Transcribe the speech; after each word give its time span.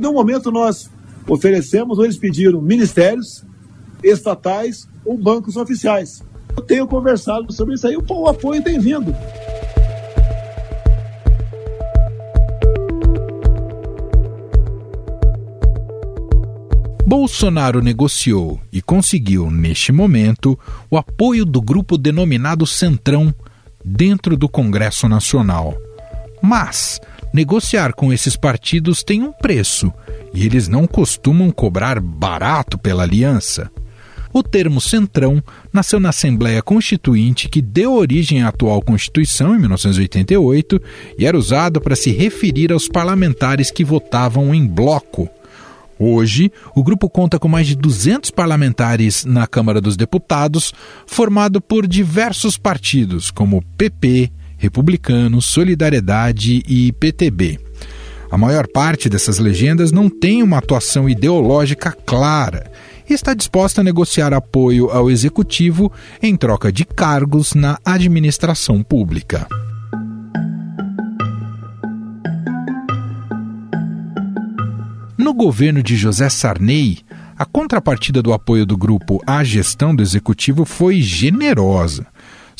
No 0.00 0.14
momento, 0.14 0.50
nós 0.50 0.90
oferecemos, 1.28 1.98
ou 1.98 2.04
eles 2.04 2.16
pediram, 2.16 2.60
ministérios 2.62 3.44
estatais 4.02 4.88
ou 5.04 5.18
bancos 5.18 5.56
oficiais. 5.56 6.22
Eu 6.56 6.62
tenho 6.62 6.86
conversado 6.86 7.52
sobre 7.52 7.74
isso 7.74 7.86
aí, 7.86 7.96
o 7.96 8.28
apoio 8.28 8.62
tem 8.62 8.78
vindo. 8.78 9.14
Bolsonaro 17.06 17.82
negociou 17.82 18.60
e 18.72 18.80
conseguiu, 18.80 19.50
neste 19.50 19.92
momento, 19.92 20.58
o 20.88 20.96
apoio 20.96 21.44
do 21.44 21.60
grupo 21.60 21.98
denominado 21.98 22.66
Centrão 22.66 23.34
dentro 23.84 24.36
do 24.36 24.48
Congresso 24.48 25.08
Nacional. 25.08 25.76
Mas 26.40 27.00
negociar 27.32 27.92
com 27.92 28.12
esses 28.12 28.36
partidos 28.36 29.02
tem 29.02 29.22
um 29.22 29.32
preço 29.32 29.92
e 30.34 30.44
eles 30.44 30.68
não 30.68 30.86
costumam 30.86 31.50
cobrar 31.50 32.00
barato 32.00 32.78
pela 32.78 33.02
aliança. 33.02 33.70
O 34.32 34.42
termo 34.42 34.80
Centrão 34.80 35.42
nasceu 35.72 35.98
na 35.98 36.10
Assembleia 36.10 36.62
Constituinte 36.62 37.48
que 37.48 37.60
deu 37.60 37.94
origem 37.94 38.42
à 38.42 38.48
atual 38.48 38.80
Constituição 38.80 39.56
em 39.56 39.58
1988 39.58 40.80
e 41.18 41.26
era 41.26 41.36
usado 41.36 41.80
para 41.80 41.96
se 41.96 42.12
referir 42.12 42.72
aos 42.72 42.88
parlamentares 42.88 43.70
que 43.70 43.84
votavam 43.84 44.54
em 44.54 44.66
bloco 44.66 45.28
Hoje, 46.02 46.50
o 46.74 46.82
grupo 46.82 47.10
conta 47.10 47.38
com 47.38 47.46
mais 47.46 47.66
de 47.66 47.76
200 47.76 48.30
parlamentares 48.30 49.26
na 49.26 49.46
Câmara 49.46 49.82
dos 49.82 49.98
Deputados, 49.98 50.72
formado 51.06 51.60
por 51.60 51.86
diversos 51.86 52.56
partidos, 52.56 53.30
como 53.30 53.62
PP, 53.76 54.32
Republicanos, 54.60 55.46
Solidariedade 55.46 56.62
e 56.68 56.92
PTB. 56.92 57.58
A 58.30 58.36
maior 58.36 58.68
parte 58.68 59.08
dessas 59.08 59.38
legendas 59.38 59.90
não 59.90 60.10
tem 60.10 60.42
uma 60.42 60.58
atuação 60.58 61.08
ideológica 61.08 61.90
clara 61.90 62.70
e 63.08 63.14
está 63.14 63.32
disposta 63.32 63.80
a 63.80 63.84
negociar 63.84 64.34
apoio 64.34 64.90
ao 64.90 65.10
executivo 65.10 65.90
em 66.22 66.36
troca 66.36 66.70
de 66.70 66.84
cargos 66.84 67.54
na 67.54 67.78
administração 67.84 68.82
pública. 68.82 69.48
No 75.16 75.32
governo 75.32 75.82
de 75.82 75.96
José 75.96 76.28
Sarney, 76.28 76.98
a 77.36 77.46
contrapartida 77.46 78.22
do 78.22 78.34
apoio 78.34 78.66
do 78.66 78.76
grupo 78.76 79.22
à 79.26 79.42
gestão 79.42 79.96
do 79.96 80.02
executivo 80.02 80.66
foi 80.66 81.00
generosa, 81.00 82.06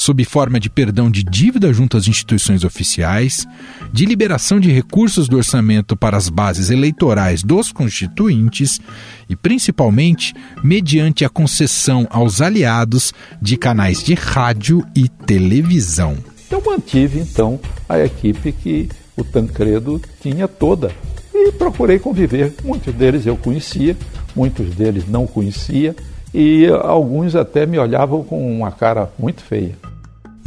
sob 0.01 0.25
forma 0.25 0.59
de 0.59 0.70
perdão 0.70 1.11
de 1.11 1.23
dívida 1.23 1.70
junto 1.75 1.95
às 1.95 2.09
instituições 2.09 2.65
oficiais, 2.65 3.47
de 3.93 4.07
liberação 4.07 4.59
de 4.59 4.73
recursos 4.73 5.29
do 5.29 5.37
orçamento 5.37 5.95
para 5.95 6.17
as 6.17 6.31
bases 6.31 6.70
eleitorais 6.70 7.42
dos 7.42 7.70
constituintes 7.70 8.81
e, 9.29 9.37
principalmente, 9.37 10.33
mediante 10.65 11.23
a 11.23 11.29
concessão 11.29 12.07
aos 12.09 12.41
aliados 12.41 13.12
de 13.42 13.59
canais 13.59 14.03
de 14.03 14.15
rádio 14.15 14.83
e 14.97 15.07
televisão. 15.07 16.17
Eu 16.51 16.62
mantive, 16.64 17.20
então, 17.20 17.61
a 17.87 18.01
equipe 18.01 18.53
que 18.53 18.89
o 19.19 19.23
Tancredo 19.23 20.01
tinha 20.23 20.48
toda 20.48 20.91
e 21.35 21.53
procurei 21.53 21.98
conviver. 21.98 22.55
Muitos 22.64 22.95
deles 22.95 23.27
eu 23.27 23.37
conhecia, 23.37 23.95
muitos 24.35 24.75
deles 24.75 25.07
não 25.07 25.27
conhecia 25.27 25.95
e 26.33 26.67
alguns 26.69 27.35
até 27.35 27.67
me 27.67 27.79
olhavam 27.79 28.25
com 28.25 28.51
uma 28.51 28.73
cara 28.73 29.12
muito 29.19 29.42
feia. 29.42 29.89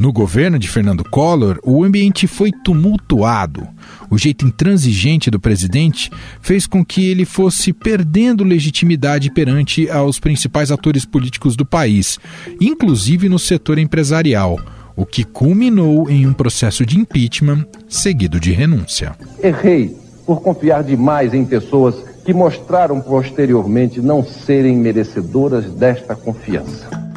No 0.03 0.11
governo 0.11 0.59
de 0.59 0.67
Fernando 0.67 1.01
Collor, 1.01 1.61
o 1.63 1.81
ambiente 1.81 2.27
foi 2.27 2.51
tumultuado. 2.51 3.65
O 4.09 4.17
jeito 4.17 4.45
intransigente 4.45 5.31
do 5.31 5.39
presidente 5.39 6.11
fez 6.41 6.67
com 6.67 6.83
que 6.83 7.09
ele 7.09 7.23
fosse 7.23 7.71
perdendo 7.71 8.43
legitimidade 8.43 9.31
perante 9.31 9.89
aos 9.89 10.19
principais 10.19 10.71
atores 10.71 11.05
políticos 11.05 11.55
do 11.55 11.65
país, 11.65 12.19
inclusive 12.59 13.29
no 13.29 13.39
setor 13.39 13.77
empresarial, 13.77 14.59
o 14.93 15.05
que 15.05 15.23
culminou 15.23 16.09
em 16.09 16.27
um 16.27 16.33
processo 16.33 16.85
de 16.85 16.99
impeachment 16.99 17.65
seguido 17.87 18.41
de 18.41 18.51
renúncia. 18.51 19.15
Errei 19.41 19.95
por 20.25 20.41
confiar 20.41 20.83
demais 20.83 21.33
em 21.33 21.45
pessoas 21.45 21.95
que 22.25 22.33
mostraram 22.33 22.99
posteriormente 22.99 24.01
não 24.01 24.21
serem 24.21 24.75
merecedoras 24.75 25.63
desta 25.71 26.13
confiança. 26.13 27.12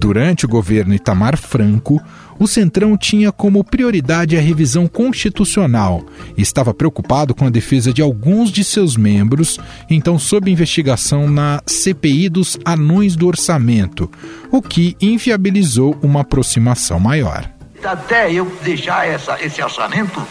Durante 0.00 0.46
o 0.46 0.48
governo 0.48 0.94
Itamar 0.94 1.36
Franco, 1.36 2.00
o 2.38 2.46
Centrão 2.46 2.96
tinha 2.96 3.30
como 3.30 3.62
prioridade 3.62 4.34
a 4.34 4.40
revisão 4.40 4.88
constitucional 4.88 6.02
e 6.38 6.40
estava 6.40 6.72
preocupado 6.72 7.34
com 7.34 7.44
a 7.44 7.50
defesa 7.50 7.92
de 7.92 8.00
alguns 8.00 8.50
de 8.50 8.64
seus 8.64 8.96
membros, 8.96 9.60
então 9.90 10.18
sob 10.18 10.50
investigação 10.50 11.28
na 11.28 11.62
CPI 11.66 12.30
dos 12.30 12.58
anões 12.64 13.14
do 13.14 13.26
orçamento, 13.26 14.10
o 14.50 14.62
que 14.62 14.96
inviabilizou 15.02 15.94
uma 16.02 16.22
aproximação 16.22 16.98
maior 16.98 17.46
até 17.82 18.30
eu 18.30 18.44
deixar 18.62 19.08
essa, 19.08 19.42
esse 19.42 19.62
orçamento, 19.62 20.22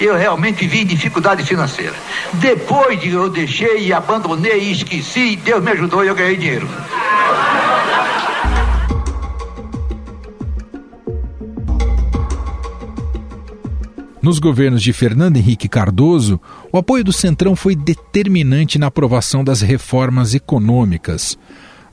eu 0.00 0.16
realmente 0.16 0.66
vi 0.66 0.84
dificuldade 0.84 1.44
financeira. 1.44 1.94
Depois 2.32 3.00
de 3.00 3.10
eu 3.10 3.30
deixei 3.30 3.92
abandonei 3.92 4.72
esqueci, 4.72 5.36
Deus 5.36 5.62
me 5.62 5.70
ajudou 5.70 6.04
e 6.04 6.08
eu 6.08 6.16
ganhei 6.16 6.36
dinheiro. 6.36 6.68
Nos 14.26 14.40
governos 14.40 14.82
de 14.82 14.92
Fernando 14.92 15.36
Henrique 15.36 15.68
Cardoso, 15.68 16.40
o 16.72 16.76
apoio 16.76 17.04
do 17.04 17.12
Centrão 17.12 17.54
foi 17.54 17.76
determinante 17.76 18.76
na 18.76 18.88
aprovação 18.88 19.44
das 19.44 19.60
reformas 19.60 20.34
econômicas. 20.34 21.38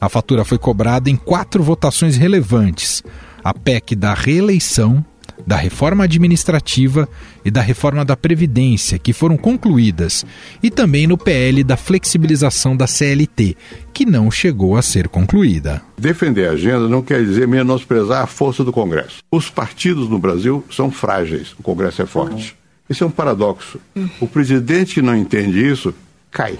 A 0.01 0.09
fatura 0.09 0.44
foi 0.44 0.57
cobrada 0.57 1.11
em 1.11 1.16
quatro 1.16 1.61
votações 1.61 2.17
relevantes: 2.17 3.03
a 3.44 3.53
PEC 3.53 3.95
da 3.95 4.16
reeleição, 4.16 5.05
da 5.45 5.55
reforma 5.55 6.03
administrativa 6.03 7.07
e 7.44 7.51
da 7.51 7.61
reforma 7.61 8.05
da 8.05 8.16
Previdência, 8.16 8.97
que 8.97 9.13
foram 9.13 9.38
concluídas, 9.38 10.25
e 10.61 10.69
também 10.69 11.07
no 11.07 11.17
PL 11.17 11.63
da 11.63 11.75
flexibilização 11.75 12.75
da 12.75 12.88
CLT, 12.88 13.57
que 13.94 14.05
não 14.05 14.31
chegou 14.31 14.77
a 14.77 14.81
ser 14.81 15.07
concluída. 15.07 15.81
Defender 15.97 16.49
a 16.49 16.53
agenda 16.53 16.88
não 16.88 17.01
quer 17.01 17.23
dizer 17.23 17.47
menosprezar 17.47 18.23
a 18.23 18.27
força 18.27 18.63
do 18.63 18.71
Congresso. 18.71 19.17
Os 19.31 19.49
partidos 19.49 20.09
no 20.09 20.19
Brasil 20.19 20.63
são 20.71 20.89
frágeis, 20.89 21.53
o 21.59 21.63
Congresso 21.63 22.01
é 22.01 22.05
forte. 22.05 22.55
Esse 22.89 23.01
é 23.03 23.05
um 23.05 23.11
paradoxo. 23.11 23.79
O 24.19 24.27
presidente 24.27 24.95
que 24.95 25.01
não 25.01 25.15
entende 25.15 25.65
isso 25.65 25.94
cai. 26.29 26.57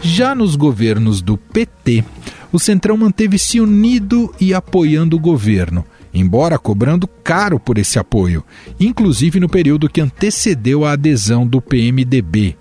Já 0.00 0.34
nos 0.34 0.56
governos 0.56 1.20
do 1.20 1.36
PT, 1.36 2.02
o 2.50 2.58
Centrão 2.58 2.96
manteve-se 2.96 3.60
unido 3.60 4.34
e 4.40 4.54
apoiando 4.54 5.16
o 5.16 5.20
governo, 5.20 5.84
embora 6.12 6.58
cobrando 6.58 7.06
caro 7.06 7.58
por 7.58 7.78
esse 7.78 7.98
apoio, 7.98 8.44
inclusive 8.78 9.40
no 9.40 9.48
período 9.48 9.88
que 9.88 10.00
antecedeu 10.00 10.84
a 10.84 10.92
adesão 10.92 11.46
do 11.46 11.60
PMDB. 11.60 12.56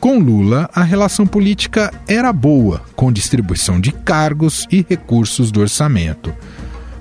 Com 0.00 0.18
Lula, 0.18 0.68
a 0.74 0.82
relação 0.82 1.26
política 1.26 1.92
era 2.08 2.32
boa, 2.32 2.82
com 2.96 3.12
distribuição 3.12 3.80
de 3.80 3.92
cargos 3.92 4.66
e 4.70 4.84
recursos 4.88 5.52
do 5.52 5.60
orçamento. 5.60 6.34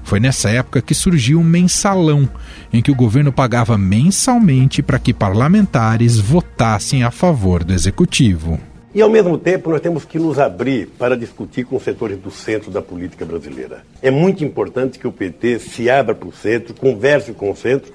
Foi 0.04 0.20
nessa 0.20 0.50
época 0.50 0.82
que 0.82 0.94
surgiu 0.94 1.40
um 1.40 1.44
mensalão, 1.44 2.30
em 2.72 2.82
que 2.82 2.92
o 2.92 2.96
governo 2.96 3.32
pagava 3.32 3.78
mensalmente 3.78 4.84
para 4.84 5.00
que 5.00 5.14
parlamentares 5.14 6.20
votassem 6.20 7.04
a 7.04 7.10
favor 7.10 7.64
do 7.64 7.74
executivo. 7.74 8.60
E, 8.94 9.02
ao 9.02 9.10
mesmo 9.10 9.38
tempo, 9.38 9.70
nós 9.70 9.80
temos 9.80 10.04
que 10.04 10.20
nos 10.20 10.38
abrir 10.38 10.88
para 10.98 11.16
discutir 11.16 11.64
com 11.64 11.78
os 11.78 11.84
setores 11.84 12.18
do 12.18 12.30
centro 12.30 12.70
da 12.70 12.82
política 12.82 13.26
brasileira. 13.26 13.84
É 14.02 14.12
muito 14.12 14.44
importante 14.44 15.00
que 15.00 15.08
o 15.08 15.12
PT 15.12 15.60
se 15.60 15.90
abra 15.90 16.14
para 16.14 16.28
o 16.28 16.34
centro, 16.34 16.74
converse 16.74 17.32
com 17.32 17.50
o 17.50 17.56
centro, 17.56 17.94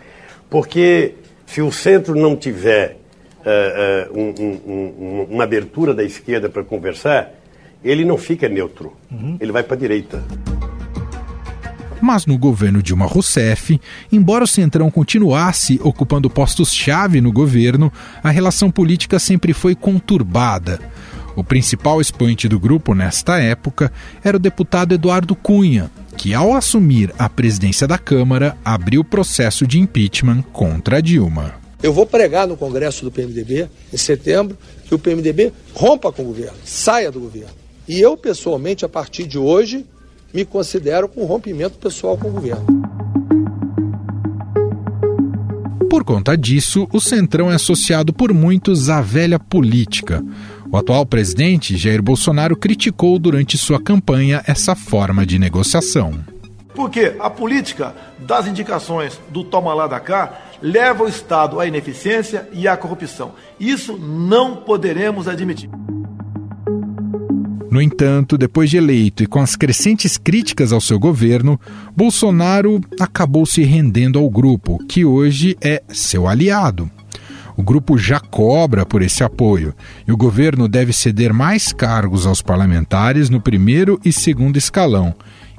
porque 0.48 1.14
se 1.44 1.60
o 1.60 1.70
centro 1.70 2.14
não 2.14 2.34
tiver 2.34 2.96
uh, 3.40 4.10
uh, 4.10 4.18
um, 4.18 4.34
um, 4.38 4.72
um, 4.72 5.26
uma 5.30 5.44
abertura 5.44 5.92
da 5.92 6.02
esquerda 6.02 6.48
para 6.48 6.64
conversar, 6.64 7.34
ele 7.84 8.04
não 8.04 8.16
fica 8.16 8.48
neutro, 8.48 8.96
uhum. 9.10 9.36
ele 9.38 9.52
vai 9.52 9.62
para 9.62 9.76
a 9.76 9.78
direita. 9.78 10.24
Mas 12.00 12.26
no 12.26 12.36
governo 12.36 12.82
Dilma 12.82 13.06
Rousseff, 13.06 13.80
embora 14.12 14.44
o 14.44 14.48
Centrão 14.48 14.90
continuasse 14.90 15.80
ocupando 15.82 16.28
postos-chave 16.28 17.20
no 17.20 17.32
governo, 17.32 17.92
a 18.22 18.30
relação 18.30 18.70
política 18.70 19.18
sempre 19.18 19.52
foi 19.52 19.74
conturbada. 19.74 20.78
O 21.34 21.44
principal 21.44 22.00
expoente 22.00 22.48
do 22.48 22.58
grupo 22.58 22.94
nesta 22.94 23.38
época 23.38 23.92
era 24.24 24.36
o 24.36 24.40
deputado 24.40 24.94
Eduardo 24.94 25.36
Cunha, 25.36 25.90
que, 26.16 26.32
ao 26.32 26.54
assumir 26.54 27.12
a 27.18 27.28
presidência 27.28 27.86
da 27.86 27.98
Câmara, 27.98 28.56
abriu 28.64 29.02
o 29.02 29.04
processo 29.04 29.66
de 29.66 29.78
impeachment 29.78 30.42
contra 30.52 31.02
Dilma. 31.02 31.54
Eu 31.82 31.92
vou 31.92 32.06
pregar 32.06 32.46
no 32.46 32.56
Congresso 32.56 33.04
do 33.04 33.12
PMDB, 33.12 33.68
em 33.92 33.96
setembro, 33.98 34.56
que 34.86 34.94
o 34.94 34.98
PMDB 34.98 35.52
rompa 35.74 36.10
com 36.10 36.22
o 36.22 36.26
governo, 36.26 36.56
saia 36.64 37.12
do 37.12 37.20
governo. 37.20 37.52
E 37.86 38.00
eu, 38.00 38.16
pessoalmente, 38.16 38.84
a 38.84 38.88
partir 38.88 39.26
de 39.26 39.38
hoje, 39.38 39.84
me 40.36 40.44
considero 40.44 41.08
com 41.08 41.24
rompimento 41.24 41.78
pessoal 41.78 42.18
com 42.18 42.28
o 42.28 42.32
governo. 42.32 42.66
Por 45.88 46.04
conta 46.04 46.36
disso, 46.36 46.86
o 46.92 47.00
Centrão 47.00 47.50
é 47.50 47.54
associado 47.54 48.12
por 48.12 48.34
muitos 48.34 48.90
à 48.90 49.00
velha 49.00 49.38
política. 49.38 50.22
O 50.70 50.76
atual 50.76 51.06
presidente, 51.06 51.74
Jair 51.78 52.02
Bolsonaro, 52.02 52.54
criticou 52.54 53.18
durante 53.18 53.56
sua 53.56 53.80
campanha 53.80 54.44
essa 54.46 54.74
forma 54.74 55.24
de 55.24 55.38
negociação. 55.38 56.22
Porque 56.74 57.16
a 57.18 57.30
política 57.30 57.94
das 58.18 58.46
indicações 58.46 59.18
do 59.30 59.42
toma 59.42 59.72
lá 59.72 59.86
da 59.86 59.98
cá 59.98 60.42
leva 60.60 61.04
o 61.04 61.08
Estado 61.08 61.58
à 61.58 61.66
ineficiência 61.66 62.46
e 62.52 62.68
à 62.68 62.76
corrupção. 62.76 63.32
Isso 63.58 63.96
não 63.96 64.56
poderemos 64.56 65.28
admitir. 65.28 65.70
No 67.76 67.82
entanto, 67.82 68.38
depois 68.38 68.70
de 68.70 68.78
eleito 68.78 69.22
e 69.22 69.26
com 69.26 69.38
as 69.38 69.54
crescentes 69.54 70.16
críticas 70.16 70.72
ao 70.72 70.80
seu 70.80 70.98
governo, 70.98 71.60
Bolsonaro 71.94 72.80
acabou 72.98 73.44
se 73.44 73.64
rendendo 73.64 74.18
ao 74.18 74.30
grupo, 74.30 74.82
que 74.88 75.04
hoje 75.04 75.58
é 75.60 75.82
seu 75.90 76.26
aliado. 76.26 76.90
O 77.54 77.62
grupo 77.62 77.98
já 77.98 78.18
cobra 78.18 78.86
por 78.86 79.02
esse 79.02 79.22
apoio 79.22 79.74
e 80.08 80.10
o 80.10 80.16
governo 80.16 80.68
deve 80.68 80.90
ceder 80.90 81.34
mais 81.34 81.70
cargos 81.70 82.24
aos 82.24 82.40
parlamentares 82.40 83.28
no 83.28 83.42
primeiro 83.42 84.00
e 84.02 84.10
segundo 84.10 84.56
escalão. 84.56 85.14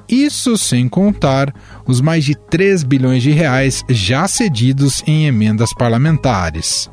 Isso 0.09 0.57
sem 0.57 0.89
contar 0.89 1.53
os 1.85 2.01
mais 2.01 2.25
de 2.25 2.33
3 2.33 2.81
bilhões 2.81 3.21
de 3.21 3.29
reais 3.29 3.83
já 3.87 4.27
cedidos 4.27 5.03
em 5.05 5.27
emendas 5.27 5.71
parlamentares. 5.71 6.89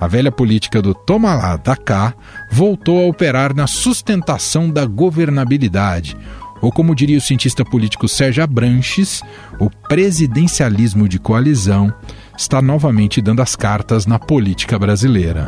A 0.00 0.06
velha 0.06 0.30
política 0.30 0.80
do 0.80 0.94
toma 0.94 1.34
lá, 1.34 1.56
da 1.56 1.76
cá 1.76 2.14
voltou 2.50 3.00
a 3.00 3.08
operar 3.08 3.54
na 3.54 3.66
sustentação 3.66 4.70
da 4.70 4.86
governabilidade, 4.86 6.16
ou 6.60 6.72
como 6.72 6.94
diria 6.94 7.18
o 7.18 7.20
cientista 7.20 7.64
político 7.64 8.08
Sérgio 8.08 8.42
Abranches, 8.42 9.22
o 9.60 9.68
presidencialismo 9.70 11.08
de 11.08 11.18
coalizão 11.18 11.92
está 12.36 12.62
novamente 12.62 13.20
dando 13.20 13.42
as 13.42 13.56
cartas 13.56 14.06
na 14.06 14.18
política 14.18 14.78
brasileira. 14.78 15.46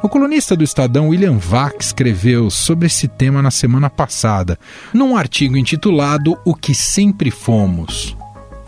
O 0.00 0.08
colunista 0.08 0.54
do 0.54 0.62
Estadão 0.62 1.08
William 1.08 1.38
Vac 1.38 1.82
escreveu 1.82 2.50
sobre 2.50 2.86
esse 2.86 3.08
tema 3.08 3.42
na 3.42 3.50
semana 3.50 3.90
passada, 3.90 4.58
num 4.94 5.16
artigo 5.16 5.56
intitulado 5.56 6.38
O 6.44 6.54
que 6.54 6.74
sempre 6.74 7.30
fomos. 7.30 8.16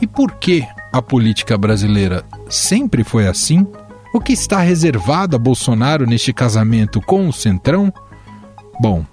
E 0.01 0.07
por 0.07 0.33
que 0.33 0.67
a 0.93 1.01
política 1.01 1.57
brasileira 1.57 2.25
sempre 2.49 3.05
foi 3.05 3.27
assim? 3.27 3.67
O 4.13 4.21
que 4.21 4.33
está 4.33 4.59
reservado 4.59 5.37
a 5.37 5.39
Bolsonaro 5.39 6.05
neste 6.05 6.33
casamento 6.33 7.01
com 7.01 7.29
o 7.29 7.33
Centrão? 7.33 7.93
Bom, 8.81 9.05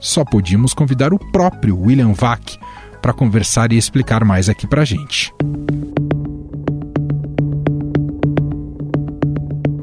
só 0.00 0.24
podíamos 0.24 0.72
convidar 0.72 1.12
o 1.12 1.18
próprio 1.18 1.76
William 1.80 2.12
Vac 2.12 2.56
para 3.02 3.12
conversar 3.12 3.72
e 3.72 3.76
explicar 3.76 4.24
mais 4.24 4.48
aqui 4.48 4.66
para 4.66 4.82
a 4.82 4.84
gente. 4.84 5.34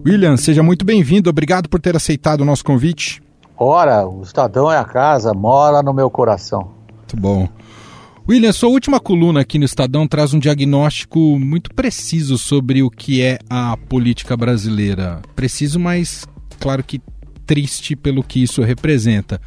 William, 0.06 0.38
seja 0.38 0.64
muito 0.64 0.86
bem-vindo. 0.86 1.30
Obrigado 1.30 1.68
por 1.68 1.80
ter 1.80 1.96
aceitado 1.96 2.42
o 2.42 2.46
nosso 2.46 2.64
convite. 2.64 3.22
Ora, 3.58 4.08
o 4.08 4.24
Estadão 4.24 4.72
é 4.72 4.78
a 4.78 4.86
casa, 4.86 5.34
mora 5.34 5.84
no 5.84 5.94
meu 5.94 6.10
coração. 6.10 6.72
Muito 6.98 7.18
bom. 7.18 7.48
William, 8.30 8.54
sua 8.54 8.70
última 8.70 9.00
coluna 9.00 9.42
aqui 9.42 9.58
no 9.58 9.66
Estadão 9.66 10.08
traz 10.08 10.34
um 10.34 10.40
diagnóstico 10.40 11.40
muito 11.40 11.74
preciso 11.74 12.38
sobre 12.38 12.84
o 12.84 12.90
que 12.90 13.22
é 13.22 13.40
a 13.50 13.76
política 13.76 14.38
brasileira. 14.38 15.22
Preciso, 15.36 15.80
mas 15.80 16.28
claro 16.60 16.84
que 16.84 17.02
triste 17.48 17.96
pelo 17.96 18.24
que 18.24 18.42
isso 18.42 18.62
representa. 18.62 19.42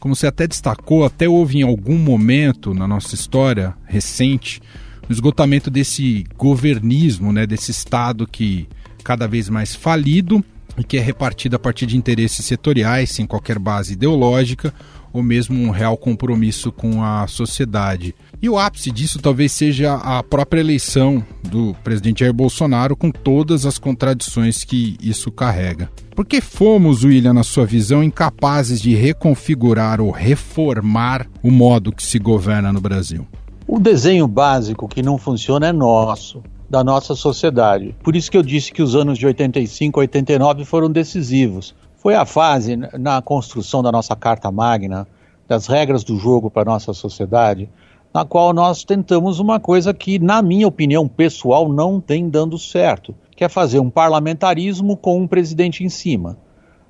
Como 0.00 0.16
você 0.16 0.26
até 0.26 0.46
destacou, 0.46 1.04
até 1.04 1.28
houve 1.28 1.58
em 1.58 1.62
algum 1.62 1.98
momento 1.98 2.72
na 2.72 2.88
nossa 2.88 3.14
história 3.14 3.74
recente 3.84 4.60
o 5.08 5.12
esgotamento 5.12 5.70
desse 5.70 6.24
governismo, 6.36 7.30
né, 7.30 7.46
desse 7.46 7.70
Estado 7.70 8.26
que 8.26 8.66
cada 9.04 9.28
vez 9.28 9.50
mais 9.50 9.74
falido 9.74 10.42
e 10.78 10.82
que 10.82 10.96
é 10.96 11.00
repartido 11.00 11.56
a 11.56 11.58
partir 11.58 11.84
de 11.84 11.96
interesses 11.96 12.44
setoriais, 12.44 13.10
sem 13.10 13.26
qualquer 13.26 13.58
base 13.58 13.92
ideológica 13.92 14.72
ou 15.14 15.22
mesmo 15.22 15.56
um 15.56 15.70
real 15.70 15.96
compromisso 15.96 16.72
com 16.72 17.02
a 17.02 17.26
sociedade. 17.28 18.14
E 18.42 18.48
o 18.48 18.58
ápice 18.58 18.90
disso 18.90 19.20
talvez 19.20 19.52
seja 19.52 19.94
a 19.94 20.22
própria 20.24 20.60
eleição 20.60 21.24
do 21.48 21.74
presidente 21.84 22.20
Jair 22.20 22.34
Bolsonaro, 22.34 22.96
com 22.96 23.12
todas 23.12 23.64
as 23.64 23.78
contradições 23.78 24.64
que 24.64 24.96
isso 25.00 25.30
carrega. 25.30 25.88
Por 26.16 26.26
que 26.26 26.40
fomos, 26.40 27.04
William, 27.04 27.32
na 27.32 27.44
sua 27.44 27.64
visão, 27.64 28.02
incapazes 28.02 28.80
de 28.80 28.94
reconfigurar 28.94 30.00
ou 30.00 30.10
reformar 30.10 31.26
o 31.42 31.50
modo 31.50 31.92
que 31.92 32.02
se 32.02 32.18
governa 32.18 32.72
no 32.72 32.80
Brasil? 32.80 33.26
O 33.66 33.78
desenho 33.78 34.26
básico 34.26 34.88
que 34.88 35.02
não 35.02 35.16
funciona 35.16 35.68
é 35.68 35.72
nosso, 35.72 36.42
da 36.68 36.82
nossa 36.82 37.14
sociedade. 37.14 37.94
Por 38.02 38.16
isso 38.16 38.30
que 38.30 38.36
eu 38.36 38.42
disse 38.42 38.72
que 38.72 38.82
os 38.82 38.96
anos 38.96 39.16
de 39.16 39.26
85 39.26 40.00
a 40.00 40.02
89 40.02 40.64
foram 40.64 40.90
decisivos. 40.90 41.74
Foi 42.04 42.14
a 42.14 42.26
fase 42.26 42.76
na 42.76 43.22
construção 43.22 43.82
da 43.82 43.90
nossa 43.90 44.14
Carta 44.14 44.52
Magna, 44.52 45.08
das 45.48 45.66
regras 45.66 46.04
do 46.04 46.18
jogo 46.18 46.50
para 46.50 46.60
a 46.60 46.74
nossa 46.74 46.92
sociedade, 46.92 47.66
na 48.12 48.26
qual 48.26 48.52
nós 48.52 48.84
tentamos 48.84 49.40
uma 49.40 49.58
coisa 49.58 49.94
que, 49.94 50.18
na 50.18 50.42
minha 50.42 50.68
opinião 50.68 51.08
pessoal, 51.08 51.66
não 51.66 52.02
tem 52.02 52.28
dando 52.28 52.58
certo, 52.58 53.14
que 53.34 53.42
é 53.42 53.48
fazer 53.48 53.78
um 53.78 53.88
parlamentarismo 53.88 54.98
com 54.98 55.18
um 55.18 55.26
presidente 55.26 55.82
em 55.82 55.88
cima. 55.88 56.36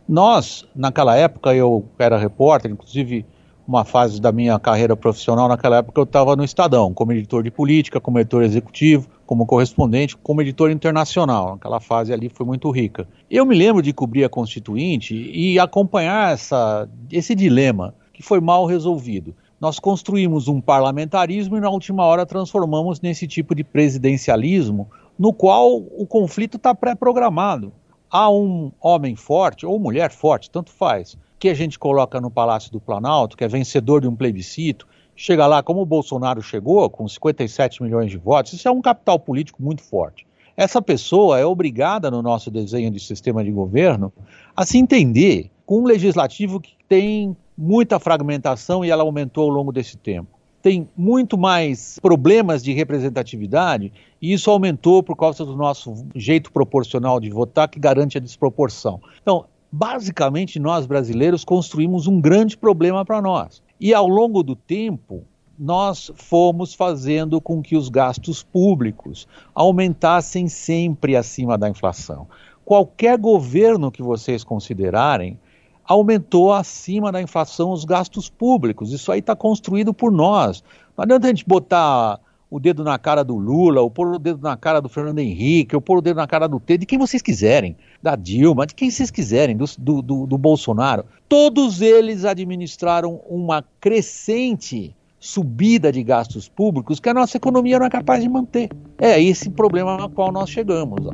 Nós, 0.08 0.66
naquela 0.75 1.14
época, 1.14 1.55
eu 1.55 1.84
era 1.96 2.19
repórter, 2.19 2.72
inclusive 2.72 3.25
uma 3.66 3.84
fase 3.84 4.20
da 4.20 4.31
minha 4.31 4.58
carreira 4.58 4.96
profissional, 4.96 5.49
naquela 5.49 5.78
época 5.78 6.00
eu 6.00 6.05
estava 6.05 6.37
no 6.37 6.44
Estadão, 6.44 6.93
como 6.93 7.12
editor 7.12 7.43
de 7.43 7.50
política, 7.50 8.00
como 8.00 8.19
editor 8.19 8.43
executivo, 8.43 9.08
como 9.26 9.46
correspondente, 9.46 10.16
como 10.16 10.43
editor 10.43 10.70
internacional. 10.70 11.55
Aquela 11.55 11.81
fase 11.81 12.12
ali 12.12 12.28
foi 12.28 12.44
muito 12.44 12.70
rica. 12.70 13.08
Eu 13.31 13.46
me 13.46 13.55
lembro 13.55 13.82
de 13.82 13.93
cobrir 13.93 14.25
a 14.25 14.28
Constituinte 14.28 15.14
e 15.14 15.58
acompanhar 15.58 16.32
essa, 16.32 16.88
esse 17.11 17.34
dilema 17.34 17.94
que 18.12 18.22
foi 18.22 18.40
mal 18.40 18.66
resolvido 18.66 19.34
nós 19.64 19.78
construímos 19.78 20.46
um 20.46 20.61
parlamentarismo 20.61 21.56
e 21.56 21.61
na 21.61 21.70
última 21.70 22.05
hora 22.05 22.26
transformamos 22.26 23.00
nesse 23.00 23.26
tipo 23.26 23.55
de 23.55 23.64
presidencialismo 23.64 24.90
no 25.19 25.32
qual 25.32 25.76
o 25.76 26.06
conflito 26.06 26.58
está 26.58 26.75
pré-programado. 26.75 27.72
Há 28.11 28.31
um 28.31 28.70
homem 28.78 29.16
forte 29.16 29.64
ou 29.64 29.78
mulher 29.78 30.11
forte, 30.11 30.50
tanto 30.50 30.70
faz, 30.70 31.16
que 31.38 31.48
a 31.48 31.54
gente 31.54 31.78
coloca 31.78 32.20
no 32.20 32.31
Palácio 32.31 32.72
do 32.72 32.81
Planalto, 32.81 33.36
que 33.36 33.44
é 33.44 33.48
vencedor 33.48 34.00
de 34.00 34.08
um 34.08 34.16
plebiscito, 34.16 34.86
chega 35.16 35.46
lá 35.46 35.62
como 35.62 35.81
o 35.82 35.86
Bolsonaro 35.86 36.42
chegou, 36.42 36.88
com 36.88 37.06
57 37.06 37.82
milhões 37.82 38.10
de 38.10 38.16
votos, 38.16 38.52
isso 38.52 38.66
é 38.66 38.70
um 38.70 38.81
capital 38.81 39.19
político 39.19 39.62
muito 39.62 39.82
forte. 39.82 40.26
Essa 40.56 40.81
pessoa 40.81 41.38
é 41.38 41.44
obrigada, 41.44 42.10
no 42.10 42.22
nosso 42.22 42.50
desenho 42.50 42.90
de 42.90 43.00
sistema 43.00 43.42
de 43.42 43.50
governo, 43.50 44.12
a 44.56 44.64
se 44.64 44.78
entender 44.78 45.50
com 45.66 45.80
um 45.80 45.85
legislativo 45.85 46.61
que 46.61 46.75
tem 46.88 47.37
muita 47.56 47.99
fragmentação 47.99 48.85
e 48.85 48.90
ela 48.90 49.02
aumentou 49.02 49.44
ao 49.44 49.50
longo 49.50 49.73
desse 49.73 49.97
tempo. 49.97 50.28
Tem 50.62 50.88
muito 50.97 51.37
mais 51.37 51.99
problemas 52.00 52.62
de 52.62 52.73
representatividade 52.73 53.92
e 54.23 54.32
isso 54.32 54.50
aumentou 54.50 55.02
por 55.02 55.16
causa 55.16 55.44
do 55.44 55.56
nosso 55.56 56.06
jeito 56.14 56.50
proporcional 56.50 57.20
de 57.20 57.30
votar 57.30 57.68
que 57.68 57.78
garante 57.78 58.16
a 58.16 58.20
desproporção. 58.20 59.00
Então, 59.20 59.44
basicamente, 59.76 60.61
nós 60.61 60.87
brasileiros 60.87 61.45
construímos 61.45 62.07
um 62.07 62.21
grande 62.21 62.57
problema 62.57 63.04
para 63.04 63.21
nós. 63.21 63.61
E 63.81 63.93
ao 63.93 64.07
longo 64.07 64.40
do 64.40 64.54
tempo, 64.54 65.25
nós 65.59 66.12
fomos 66.14 66.73
fazendo 66.73 67.40
com 67.40 67.61
que 67.61 67.76
os 67.76 67.88
gastos 67.88 68.40
públicos 68.40 69.26
aumentassem 69.52 70.47
sempre 70.47 71.16
acima 71.16 71.59
da 71.59 71.69
inflação. 71.69 72.28
Qualquer 72.64 73.19
governo 73.19 73.90
que 73.90 74.00
vocês 74.00 74.45
considerarem 74.45 75.40
aumentou 75.85 76.52
acima 76.52 77.11
da 77.11 77.21
inflação 77.21 77.73
os 77.73 77.85
gastos 77.85 78.31
públicos. 78.31 78.93
Isso 78.93 79.11
aí 79.11 79.19
está 79.19 79.35
construído 79.35 79.93
por 79.93 80.12
nós. 80.12 80.62
Não 80.97 81.02
adianta 81.02 81.26
a 81.26 81.31
gente 81.31 81.45
botar 81.45 82.21
o 82.54 82.61
dedo 82.61 82.84
na 82.84 82.96
cara 82.96 83.25
do 83.25 83.34
Lula, 83.34 83.80
ou 83.80 83.90
pôr 83.90 84.14
o 84.14 84.16
dedo 84.16 84.40
na 84.40 84.56
cara 84.56 84.80
do 84.80 84.88
Fernando 84.88 85.18
Henrique, 85.18 85.75
ou 85.75 85.82
pôr 85.82 85.99
o 85.99 86.00
dedo 86.00 86.18
na 86.18 86.26
cara 86.28 86.46
do 86.46 86.61
T, 86.61 86.78
de 86.78 86.87
quem 86.87 86.96
vocês 86.96 87.20
quiserem, 87.20 87.76
da 88.00 88.14
Dilma, 88.14 88.64
de 88.64 88.76
quem 88.76 88.92
vocês 88.92 89.11
quiserem, 89.11 89.56
do, 89.56 89.64
do, 89.76 90.25
do, 90.25 90.38
Bolsonaro. 90.38 91.04
Todos 91.28 91.82
eles 91.82 92.25
administraram 92.25 93.20
uma 93.28 93.64
crescente 93.80 94.94
subida 95.18 95.90
de 95.90 96.00
gastos 96.04 96.49
públicos 96.49 97.00
que 97.00 97.08
a 97.08 97.14
nossa 97.14 97.37
economia 97.37 97.76
não 97.76 97.87
é 97.87 97.90
capaz 97.90 98.23
de 98.23 98.28
manter. 98.28 98.70
É 98.99 99.20
esse 99.20 99.50
problema 99.50 100.00
ao 100.00 100.08
qual 100.08 100.30
nós 100.30 100.49
chegamos. 100.49 101.08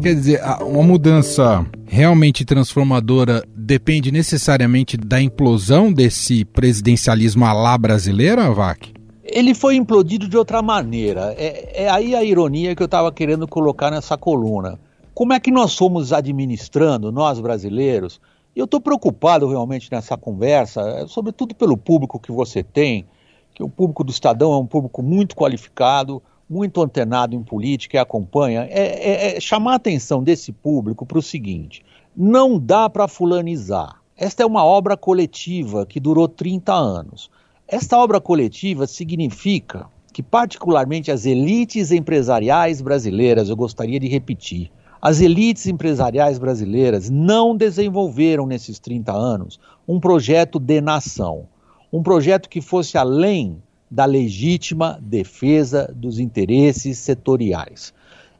Quer 0.00 0.14
dizer, 0.14 0.40
uma 0.60 0.84
mudança 0.84 1.66
realmente 1.84 2.44
transformadora 2.44 3.42
depende 3.70 4.10
necessariamente 4.10 4.96
da 4.96 5.22
implosão 5.22 5.92
desse 5.92 6.44
presidencialismo 6.44 7.44
à 7.44 7.52
lá 7.52 7.78
brasileira, 7.78 8.50
Vac? 8.50 8.92
Ele 9.22 9.54
foi 9.54 9.76
implodido 9.76 10.28
de 10.28 10.36
outra 10.36 10.60
maneira. 10.60 11.32
É, 11.38 11.84
é 11.84 11.88
aí 11.88 12.16
a 12.16 12.24
ironia 12.24 12.74
que 12.74 12.82
eu 12.82 12.86
estava 12.86 13.12
querendo 13.12 13.46
colocar 13.46 13.88
nessa 13.92 14.18
coluna. 14.18 14.76
Como 15.14 15.32
é 15.32 15.38
que 15.38 15.52
nós 15.52 15.70
somos 15.70 16.12
administrando, 16.12 17.12
nós 17.12 17.38
brasileiros? 17.38 18.20
Eu 18.56 18.64
estou 18.64 18.80
preocupado 18.80 19.46
realmente 19.46 19.88
nessa 19.92 20.16
conversa, 20.16 21.06
sobretudo 21.06 21.54
pelo 21.54 21.76
público 21.76 22.18
que 22.18 22.32
você 22.32 22.64
tem, 22.64 23.06
que 23.54 23.62
o 23.62 23.68
público 23.68 24.02
do 24.02 24.10
Estadão 24.10 24.52
é 24.52 24.58
um 24.58 24.66
público 24.66 25.00
muito 25.00 25.36
qualificado, 25.36 26.20
muito 26.48 26.82
antenado 26.82 27.36
em 27.36 27.42
política 27.44 27.98
e 27.98 28.00
acompanha, 28.00 28.66
é, 28.68 28.80
é, 28.80 29.36
é 29.36 29.40
chamar 29.40 29.74
a 29.74 29.76
atenção 29.76 30.24
desse 30.24 30.50
público 30.50 31.06
para 31.06 31.18
o 31.18 31.22
seguinte: 31.22 31.84
não 32.16 32.58
dá 32.58 32.88
para 32.88 33.08
fulanizar. 33.08 34.00
Esta 34.16 34.42
é 34.42 34.46
uma 34.46 34.64
obra 34.64 34.96
coletiva 34.96 35.86
que 35.86 35.98
durou 35.98 36.28
30 36.28 36.72
anos. 36.72 37.30
Esta 37.66 37.96
obra 37.96 38.20
coletiva 38.20 38.86
significa 38.86 39.86
que, 40.12 40.22
particularmente, 40.22 41.10
as 41.10 41.24
elites 41.24 41.92
empresariais 41.92 42.80
brasileiras, 42.80 43.48
eu 43.48 43.56
gostaria 43.56 43.98
de 43.98 44.08
repetir, 44.08 44.70
as 45.00 45.20
elites 45.20 45.66
empresariais 45.66 46.38
brasileiras 46.38 47.08
não 47.08 47.56
desenvolveram 47.56 48.46
nesses 48.46 48.78
30 48.78 49.12
anos 49.12 49.58
um 49.88 49.98
projeto 49.98 50.58
de 50.58 50.80
nação, 50.80 51.46
um 51.90 52.02
projeto 52.02 52.48
que 52.48 52.60
fosse 52.60 52.98
além 52.98 53.62
da 53.90 54.04
legítima 54.04 54.98
defesa 55.00 55.90
dos 55.96 56.18
interesses 56.18 56.98
setoriais. 56.98 57.94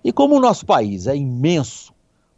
E 0.05 0.13
como 0.13 0.37
o 0.37 0.41
nosso 0.41 0.67
país 0.67 1.07
é 1.07 1.17
imenso, 1.17 1.93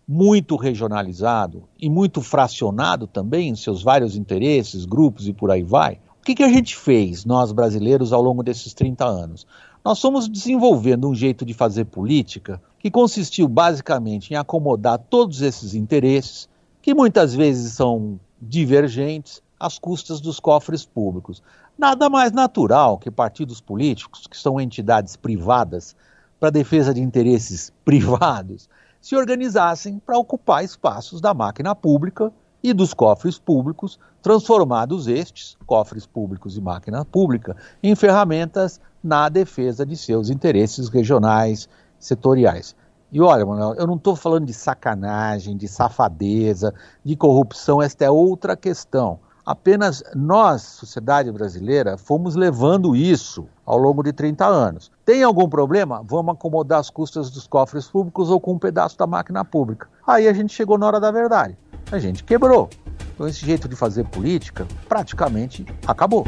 muito 0.07 0.57
regionalizado 0.57 1.65
e 1.79 1.89
muito 1.89 2.21
fracionado 2.21 3.07
também 3.07 3.49
em 3.49 3.57
seus 3.57 3.83
vários 3.83 4.17
interesses, 4.17 4.85
grupos 4.85 5.29
e 5.29 5.33
por 5.33 5.51
aí 5.51 5.63
vai, 5.63 6.01
o 6.21 6.25
que, 6.25 6.35
que 6.35 6.43
a 6.43 6.49
gente 6.49 6.77
fez, 6.77 7.25
nós 7.25 7.51
brasileiros, 7.51 8.13
ao 8.13 8.23
longo 8.23 8.43
desses 8.43 8.73
30 8.75 9.05
anos? 9.05 9.47
Nós 9.85 10.01
fomos 10.01 10.29
desenvolvendo 10.29 11.09
um 11.09 11.15
jeito 11.15 11.45
de 11.45 11.53
fazer 11.53 11.87
política 11.87 12.63
que 12.79 12.91
consistiu 12.91 13.49
basicamente 13.49 14.33
em 14.33 14.37
acomodar 14.37 14.99
todos 14.99 15.43
esses 15.43 15.75
interesses, 15.75 16.49
que 16.81 16.95
muitas 16.95 17.35
vezes 17.35 17.73
são 17.73 18.21
divergentes, 18.41 19.43
às 19.59 19.79
custas 19.79 20.21
dos 20.21 20.41
cofres 20.41 20.85
públicos. 20.85 21.43
Nada 21.79 22.11
mais 22.11 22.33
natural 22.33 22.99
que 22.99 23.11
partidos 23.11 23.61
políticos, 23.61 24.27
que 24.27 24.37
são 24.37 24.61
entidades 24.61 25.15
privadas 25.15 25.95
para 26.41 26.51
defesa 26.51 26.93
de 26.93 27.01
interesses 27.01 27.73
privados, 27.85 28.69
se 29.03 29.17
organizassem 29.17 29.99
para 29.99 30.17
ocupar 30.17 30.65
espaços 30.65 31.21
da 31.21 31.35
máquina 31.35 31.75
pública 31.75 32.33
e 32.63 32.73
dos 32.73 32.95
cofres 32.95 33.37
públicos, 33.37 33.99
transformados 34.23 35.09
estes, 35.09 35.59
cofres 35.67 36.07
públicos 36.07 36.57
e 36.57 36.61
máquina 36.61 37.05
pública, 37.05 37.57
em 37.83 37.97
ferramentas 37.97 38.81
na 39.03 39.29
defesa 39.29 39.85
de 39.85 39.97
seus 39.97 40.31
interesses 40.31 40.89
regionais, 40.89 41.69
setoriais. 41.99 42.77
E 43.11 43.21
olha, 43.21 43.45
Manuel, 43.45 43.75
eu 43.75 43.87
não 43.87 43.97
estou 43.97 44.15
falando 44.15 44.47
de 44.47 44.55
sacanagem, 44.55 45.57
de 45.57 45.67
safadeza, 45.67 46.73
de 47.05 47.17
corrupção, 47.17 47.83
esta 47.83 48.05
é 48.05 48.11
outra 48.11 48.57
questão. 48.57 49.19
Apenas 49.45 50.05
nós, 50.15 50.63
sociedade 50.63 51.31
brasileira, 51.33 51.99
fomos 51.99 52.37
levando 52.37 52.95
isso 52.95 53.49
ao 53.67 53.77
longo 53.77 54.01
de 54.01 54.13
30 54.13 54.47
anos. 54.47 54.89
Tem 55.05 55.25
algum 55.25 55.49
problema? 55.49 56.01
Vamos 56.07 56.35
acomodar 56.35 56.79
as 56.79 56.89
custas 56.89 57.29
dos 57.29 57.49
cofres 57.49 57.89
públicos 57.89 58.31
ou 58.31 58.41
com 58.41 58.53
um 58.53 58.59
pedaço 58.59 58.97
da 58.97 59.05
máquina 59.05 59.45
pública. 59.45 59.89
Aí 60.07 60.29
a 60.29 60.33
gente 60.33 60.55
chegou 60.55 60.79
na 60.79 60.87
hora 60.87 61.01
da 61.01 61.11
verdade. 61.11 61.59
A 61.91 61.99
gente 61.99 62.23
quebrou. 62.23 62.71
Então 63.13 63.27
esse 63.27 63.45
jeito 63.45 63.69
de 63.69 63.75
fazer 63.75 64.05
política 64.05 64.65
praticamente 64.89 65.67
acabou. 65.89 66.25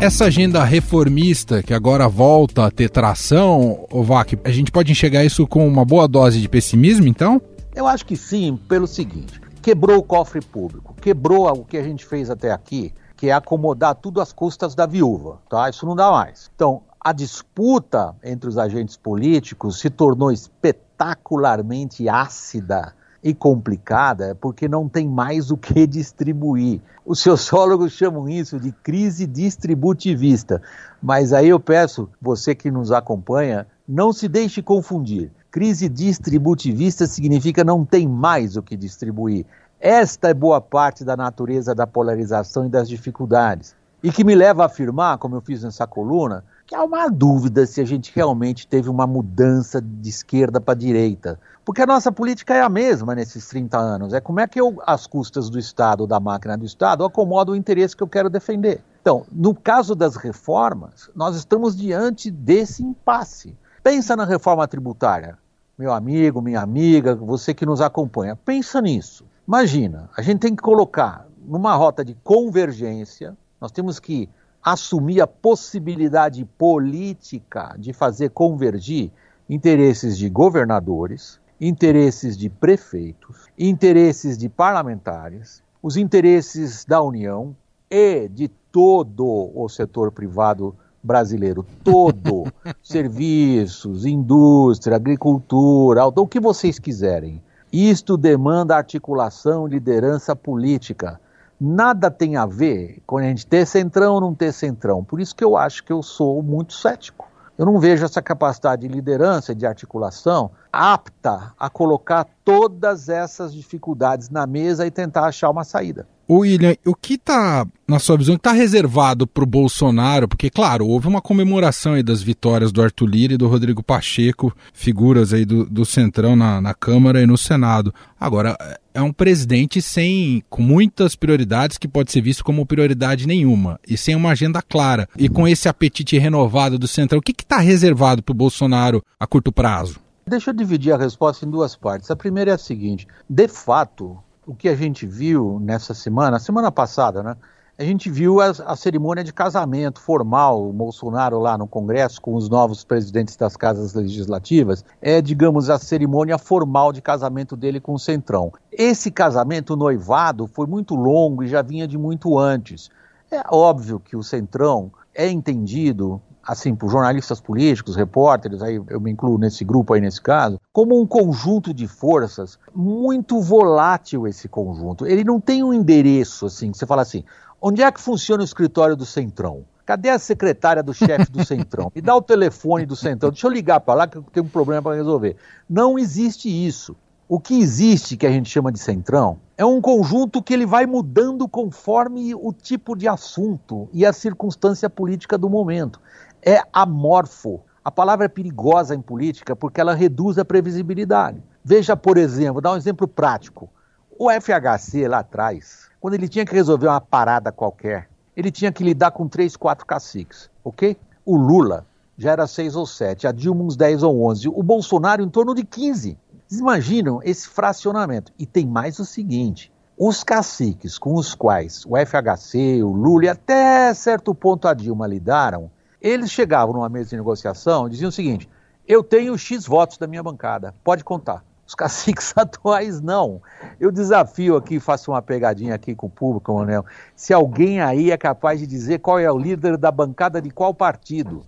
Essa 0.00 0.24
agenda 0.24 0.64
reformista 0.64 1.62
que 1.62 1.72
agora 1.72 2.08
volta 2.08 2.66
a 2.66 2.70
ter 2.72 2.90
tração, 2.90 3.86
Ovac, 3.92 4.36
a 4.42 4.50
gente 4.50 4.72
pode 4.72 4.90
enxergar 4.90 5.24
isso 5.24 5.46
com 5.46 5.68
uma 5.68 5.84
boa 5.84 6.08
dose 6.08 6.40
de 6.40 6.48
pessimismo, 6.48 7.06
então? 7.06 7.40
Eu 7.72 7.86
acho 7.86 8.04
que 8.04 8.16
sim, 8.16 8.58
pelo 8.68 8.88
seguinte: 8.88 9.40
quebrou 9.62 9.98
o 9.98 10.02
cofre 10.02 10.40
público, 10.40 10.92
quebrou 11.00 11.48
o 11.48 11.64
que 11.64 11.78
a 11.78 11.82
gente 11.82 12.04
fez 12.04 12.28
até 12.28 12.50
aqui, 12.50 12.92
que 13.16 13.28
é 13.28 13.32
acomodar 13.32 13.94
tudo 13.94 14.20
às 14.20 14.32
custas 14.32 14.74
da 14.74 14.84
viúva, 14.84 15.38
tá? 15.48 15.70
Isso 15.70 15.86
não 15.86 15.94
dá 15.94 16.10
mais. 16.10 16.50
Então, 16.54 16.82
a 17.00 17.12
disputa 17.12 18.14
entre 18.24 18.48
os 18.48 18.58
agentes 18.58 18.96
políticos 18.96 19.78
se 19.78 19.88
tornou 19.88 20.32
espetacularmente 20.32 22.08
ácida 22.08 22.92
e 23.22 23.32
complicada 23.32 24.36
porque 24.40 24.66
não 24.66 24.88
tem 24.88 25.08
mais 25.08 25.52
o 25.52 25.56
que 25.56 25.86
distribuir. 25.86 26.80
Os 27.06 27.20
sociólogos 27.20 27.92
chamam 27.92 28.28
isso 28.28 28.58
de 28.58 28.72
crise 28.72 29.26
distributivista, 29.26 30.60
mas 31.00 31.32
aí 31.32 31.48
eu 31.48 31.60
peço, 31.60 32.08
você 32.20 32.54
que 32.54 32.70
nos 32.70 32.90
acompanha, 32.90 33.66
não 33.86 34.12
se 34.12 34.26
deixe 34.26 34.60
confundir. 34.60 35.30
Crise 35.52 35.86
distributivista 35.86 37.06
significa 37.06 37.62
não 37.62 37.84
tem 37.84 38.08
mais 38.08 38.56
o 38.56 38.62
que 38.62 38.74
distribuir. 38.74 39.44
Esta 39.78 40.30
é 40.30 40.34
boa 40.34 40.62
parte 40.62 41.04
da 41.04 41.14
natureza 41.14 41.74
da 41.74 41.86
polarização 41.86 42.64
e 42.64 42.70
das 42.70 42.88
dificuldades. 42.88 43.76
E 44.02 44.10
que 44.10 44.24
me 44.24 44.34
leva 44.34 44.62
a 44.62 44.66
afirmar, 44.66 45.18
como 45.18 45.36
eu 45.36 45.42
fiz 45.42 45.62
nessa 45.62 45.86
coluna, 45.86 46.42
que 46.66 46.74
há 46.74 46.82
uma 46.82 47.06
dúvida 47.10 47.66
se 47.66 47.82
a 47.82 47.84
gente 47.84 48.10
realmente 48.14 48.66
teve 48.66 48.88
uma 48.88 49.06
mudança 49.06 49.78
de 49.78 50.08
esquerda 50.08 50.58
para 50.58 50.72
direita. 50.72 51.38
Porque 51.66 51.82
a 51.82 51.86
nossa 51.86 52.10
política 52.10 52.54
é 52.54 52.62
a 52.62 52.70
mesma 52.70 53.14
nesses 53.14 53.46
30 53.48 53.76
anos. 53.76 54.14
É 54.14 54.22
como 54.22 54.40
é 54.40 54.48
que 54.48 54.58
eu, 54.58 54.82
às 54.86 55.06
custas 55.06 55.50
do 55.50 55.58
Estado, 55.58 56.06
da 56.06 56.18
máquina 56.18 56.56
do 56.56 56.64
Estado, 56.64 57.04
acomodo 57.04 57.52
o 57.52 57.56
interesse 57.56 57.94
que 57.94 58.02
eu 58.02 58.08
quero 58.08 58.30
defender. 58.30 58.80
Então, 59.02 59.26
no 59.30 59.54
caso 59.54 59.94
das 59.94 60.16
reformas, 60.16 61.10
nós 61.14 61.36
estamos 61.36 61.76
diante 61.76 62.30
desse 62.30 62.82
impasse. 62.82 63.54
Pensa 63.82 64.16
na 64.16 64.24
reforma 64.24 64.66
tributária 64.66 65.41
meu 65.82 65.92
amigo, 65.92 66.40
minha 66.40 66.60
amiga, 66.60 67.16
você 67.16 67.52
que 67.52 67.66
nos 67.66 67.80
acompanha, 67.80 68.36
pensa 68.36 68.80
nisso. 68.80 69.26
Imagina, 69.48 70.08
a 70.16 70.22
gente 70.22 70.38
tem 70.38 70.54
que 70.54 70.62
colocar 70.62 71.26
numa 71.44 71.74
rota 71.74 72.04
de 72.04 72.14
convergência, 72.22 73.36
nós 73.60 73.72
temos 73.72 73.98
que 73.98 74.28
assumir 74.62 75.20
a 75.20 75.26
possibilidade 75.26 76.44
política 76.56 77.74
de 77.76 77.92
fazer 77.92 78.30
convergir 78.30 79.10
interesses 79.50 80.16
de 80.16 80.30
governadores, 80.30 81.40
interesses 81.60 82.36
de 82.36 82.48
prefeitos, 82.48 83.48
interesses 83.58 84.38
de 84.38 84.48
parlamentares, 84.48 85.64
os 85.82 85.96
interesses 85.96 86.84
da 86.84 87.02
União 87.02 87.56
e 87.90 88.28
de 88.28 88.46
todo 88.70 89.50
o 89.52 89.68
setor 89.68 90.12
privado 90.12 90.76
brasileiro 91.02 91.66
todo, 91.82 92.44
serviços, 92.82 94.06
indústria, 94.06 94.96
agricultura, 94.96 96.04
o 96.06 96.26
que 96.26 96.38
vocês 96.38 96.78
quiserem. 96.78 97.42
Isto 97.72 98.16
demanda 98.16 98.76
articulação 98.76 99.66
liderança 99.66 100.36
política. 100.36 101.18
Nada 101.58 102.10
tem 102.10 102.36
a 102.36 102.44
ver 102.44 103.02
com 103.06 103.18
a 103.18 103.22
gente 103.22 103.46
ter 103.46 103.66
centrão 103.66 104.14
ou 104.14 104.20
não 104.20 104.34
ter 104.34 104.52
centrão. 104.52 105.02
Por 105.02 105.20
isso 105.20 105.34
que 105.34 105.44
eu 105.44 105.56
acho 105.56 105.82
que 105.82 105.92
eu 105.92 106.02
sou 106.02 106.42
muito 106.42 106.74
cético. 106.74 107.32
Eu 107.56 107.66
não 107.66 107.78
vejo 107.78 108.04
essa 108.04 108.20
capacidade 108.20 108.82
de 108.82 108.92
liderança 108.92 109.52
e 109.52 109.54
de 109.54 109.66
articulação 109.66 110.50
apta 110.72 111.52
a 111.58 111.70
colocar 111.70 112.26
todas 112.44 113.08
essas 113.08 113.54
dificuldades 113.54 114.30
na 114.30 114.46
mesa 114.46 114.86
e 114.86 114.90
tentar 114.90 115.26
achar 115.26 115.50
uma 115.50 115.64
saída. 115.64 116.06
O 116.32 116.38
William, 116.38 116.74
o 116.86 116.94
que 116.94 117.16
está, 117.16 117.66
na 117.86 117.98
sua 117.98 118.16
visão, 118.16 118.36
está 118.36 118.52
reservado 118.52 119.26
para 119.26 119.44
o 119.44 119.46
Bolsonaro? 119.46 120.26
Porque, 120.26 120.48
claro, 120.48 120.86
houve 120.86 121.06
uma 121.06 121.20
comemoração 121.20 121.92
aí 121.92 122.02
das 122.02 122.22
vitórias 122.22 122.72
do 122.72 122.80
Arthur 122.80 123.04
Lira 123.04 123.34
e 123.34 123.36
do 123.36 123.46
Rodrigo 123.46 123.82
Pacheco, 123.82 124.50
figuras 124.72 125.34
aí 125.34 125.44
do, 125.44 125.66
do 125.66 125.84
Centrão 125.84 126.34
na, 126.34 126.58
na 126.58 126.72
Câmara 126.72 127.20
e 127.20 127.26
no 127.26 127.36
Senado. 127.36 127.92
Agora, 128.18 128.56
é 128.94 129.02
um 129.02 129.12
presidente 129.12 129.82
sem, 129.82 130.42
com 130.48 130.62
muitas 130.62 131.14
prioridades 131.14 131.76
que 131.76 131.86
pode 131.86 132.10
ser 132.10 132.22
visto 132.22 132.42
como 132.42 132.64
prioridade 132.64 133.26
nenhuma 133.26 133.78
e 133.86 133.98
sem 133.98 134.16
uma 134.16 134.30
agenda 134.30 134.62
clara. 134.62 135.06
E 135.18 135.28
com 135.28 135.46
esse 135.46 135.68
apetite 135.68 136.16
renovado 136.16 136.78
do 136.78 136.88
Centrão, 136.88 137.18
o 137.18 137.22
que 137.22 137.34
está 137.38 137.58
reservado 137.58 138.22
para 138.22 138.32
o 138.32 138.34
Bolsonaro 138.34 139.04
a 139.20 139.26
curto 139.26 139.52
prazo? 139.52 140.00
Deixa 140.26 140.48
eu 140.48 140.54
dividir 140.54 140.94
a 140.94 140.96
resposta 140.96 141.44
em 141.44 141.50
duas 141.50 141.76
partes. 141.76 142.10
A 142.10 142.16
primeira 142.16 142.52
é 142.52 142.54
a 142.54 142.58
seguinte: 142.58 143.06
de 143.28 143.48
fato, 143.48 144.16
o 144.46 144.54
que 144.54 144.68
a 144.68 144.74
gente 144.74 145.06
viu 145.06 145.58
nessa 145.60 145.94
semana, 145.94 146.38
semana 146.38 146.70
passada, 146.70 147.22
né? 147.22 147.36
A 147.78 147.84
gente 147.84 148.10
viu 148.10 148.40
a, 148.40 148.50
a, 148.66 148.76
cerimônia 148.76 149.24
de 149.24 149.32
casamento 149.32 149.98
formal, 149.98 150.68
o 150.68 150.72
Bolsonaro 150.72 151.38
lá 151.38 151.56
no 151.56 151.66
Congresso 151.66 152.20
com 152.20 152.34
os 152.34 152.48
novos 152.48 152.84
presidentes 152.84 153.34
das 153.34 153.56
casas 153.56 153.94
legislativas, 153.94 154.84
é, 155.00 155.22
digamos, 155.22 155.70
a 155.70 155.78
cerimônia 155.78 156.36
formal 156.36 156.92
de 156.92 157.00
casamento 157.00 157.56
dele 157.56 157.80
com 157.80 157.94
o 157.94 157.98
Centrão. 157.98 158.52
Esse 158.70 159.10
casamento, 159.10 159.74
noivado, 159.74 160.46
foi 160.46 160.66
muito 160.66 160.94
longo 160.94 161.42
e 161.42 161.48
já 161.48 161.62
vinha 161.62 161.88
de 161.88 161.96
muito 161.96 162.38
antes. 162.38 162.90
É 163.30 163.42
óbvio 163.50 163.98
que 163.98 164.16
o 164.16 164.22
Centrão 164.22 164.92
é 165.14 165.28
entendido 165.28 166.20
assim, 166.46 166.74
por 166.74 166.90
jornalistas 166.90 167.40
políticos, 167.40 167.96
repórteres, 167.96 168.62
aí 168.62 168.80
eu 168.88 169.00
me 169.00 169.10
incluo 169.10 169.38
nesse 169.38 169.64
grupo 169.64 169.94
aí 169.94 170.00
nesse 170.00 170.20
caso, 170.20 170.60
como 170.72 171.00
um 171.00 171.06
conjunto 171.06 171.72
de 171.72 171.86
forças 171.86 172.58
muito 172.74 173.40
volátil 173.40 174.26
esse 174.26 174.48
conjunto. 174.48 175.06
Ele 175.06 175.24
não 175.24 175.40
tem 175.40 175.62
um 175.62 175.72
endereço 175.72 176.46
assim, 176.46 176.72
que 176.72 176.78
você 176.78 176.86
fala 176.86 177.02
assim, 177.02 177.24
onde 177.60 177.82
é 177.82 177.90
que 177.90 178.00
funciona 178.00 178.42
o 178.42 178.44
escritório 178.44 178.96
do 178.96 179.06
Centrão? 179.06 179.64
Cadê 179.84 180.10
a 180.10 180.18
secretária 180.18 180.82
do 180.82 180.94
chefe 180.94 181.30
do 181.30 181.44
Centrão? 181.44 181.90
Me 181.94 182.00
dá 182.00 182.14
o 182.14 182.22
telefone 182.22 182.86
do 182.86 182.96
Centrão, 182.96 183.30
deixa 183.30 183.46
eu 183.46 183.50
ligar 183.50 183.80
para 183.80 183.94
lá 183.94 184.06
que 184.06 184.18
eu 184.18 184.24
tenho 184.32 184.46
um 184.46 184.48
problema 184.48 184.82
para 184.82 184.96
resolver. 184.96 185.36
Não 185.68 185.98
existe 185.98 186.48
isso. 186.48 186.96
O 187.28 187.40
que 187.40 187.58
existe, 187.58 188.14
que 188.14 188.26
a 188.26 188.30
gente 188.30 188.50
chama 188.50 188.70
de 188.70 188.78
centrão, 188.78 189.38
é 189.56 189.64
um 189.64 189.80
conjunto 189.80 190.42
que 190.42 190.52
ele 190.52 190.66
vai 190.66 190.84
mudando 190.84 191.48
conforme 191.48 192.34
o 192.34 192.52
tipo 192.52 192.94
de 192.94 193.08
assunto 193.08 193.88
e 193.90 194.04
a 194.04 194.12
circunstância 194.12 194.90
política 194.90 195.38
do 195.38 195.48
momento. 195.48 195.98
É 196.44 196.60
amorfo. 196.72 197.60
A 197.84 197.90
palavra 197.90 198.26
é 198.26 198.28
perigosa 198.28 198.94
em 198.94 199.00
política 199.00 199.54
porque 199.54 199.80
ela 199.80 199.94
reduz 199.94 200.38
a 200.38 200.44
previsibilidade. 200.44 201.42
Veja, 201.64 201.96
por 201.96 202.18
exemplo, 202.18 202.60
dá 202.60 202.72
um 202.72 202.76
exemplo 202.76 203.06
prático. 203.06 203.70
O 204.18 204.28
FHC 204.30 205.08
lá 205.08 205.20
atrás, 205.20 205.88
quando 206.00 206.14
ele 206.14 206.28
tinha 206.28 206.44
que 206.44 206.54
resolver 206.54 206.88
uma 206.88 207.00
parada 207.00 207.52
qualquer, 207.52 208.08
ele 208.36 208.50
tinha 208.50 208.72
que 208.72 208.84
lidar 208.84 209.10
com 209.12 209.28
três, 209.28 209.56
quatro 209.56 209.86
caciques, 209.86 210.50
ok? 210.64 210.96
O 211.24 211.36
Lula 211.36 211.86
já 212.16 212.32
era 212.32 212.46
seis 212.46 212.76
ou 212.76 212.86
sete, 212.86 213.26
a 213.26 213.32
Dilma 213.32 213.64
uns 213.64 213.76
10 213.76 214.02
ou 214.02 214.24
11, 214.26 214.48
o 214.48 214.62
Bolsonaro 214.62 215.22
em 215.22 215.28
torno 215.28 215.54
de 215.54 215.64
15. 215.64 216.18
Vocês 216.46 216.60
imaginam 216.60 217.20
esse 217.22 217.48
fracionamento? 217.48 218.32
E 218.38 218.44
tem 218.46 218.66
mais 218.66 218.98
o 218.98 219.04
seguinte: 219.04 219.72
os 219.96 220.22
caciques 220.22 220.98
com 220.98 221.14
os 221.14 221.34
quais 221.34 221.84
o 221.86 221.96
FHC, 221.96 222.82
o 222.82 222.92
Lula 222.92 223.24
e 223.24 223.28
até 223.28 223.94
certo 223.94 224.34
ponto 224.34 224.68
a 224.68 224.74
Dilma 224.74 225.06
lidaram, 225.06 225.70
eles 226.02 226.30
chegavam 226.30 226.74
numa 226.74 226.88
mesa 226.88 227.10
de 227.10 227.16
negociação 227.16 227.86
e 227.86 227.90
diziam 227.90 228.08
o 228.08 228.12
seguinte: 228.12 228.48
eu 228.86 229.02
tenho 229.04 229.38
X 229.38 229.64
votos 229.64 229.96
da 229.96 230.08
minha 230.08 230.22
bancada, 230.22 230.74
pode 230.82 231.04
contar. 231.04 231.44
Os 231.64 231.74
caciques 231.76 232.34
atuais 232.36 233.00
não. 233.00 233.40
Eu 233.78 233.92
desafio 233.92 234.56
aqui, 234.56 234.80
faço 234.80 235.12
uma 235.12 235.22
pegadinha 235.22 235.74
aqui 235.74 235.94
com 235.94 236.08
o 236.08 236.10
público, 236.10 236.52
Manuel. 236.52 236.84
Se 237.14 237.32
alguém 237.32 237.80
aí 237.80 238.10
é 238.10 238.16
capaz 238.16 238.58
de 238.58 238.66
dizer 238.66 238.98
qual 238.98 239.18
é 239.18 239.30
o 239.30 239.38
líder 239.38 239.76
da 239.76 239.92
bancada 239.92 240.42
de 240.42 240.50
qual 240.50 240.74
partido. 240.74 241.46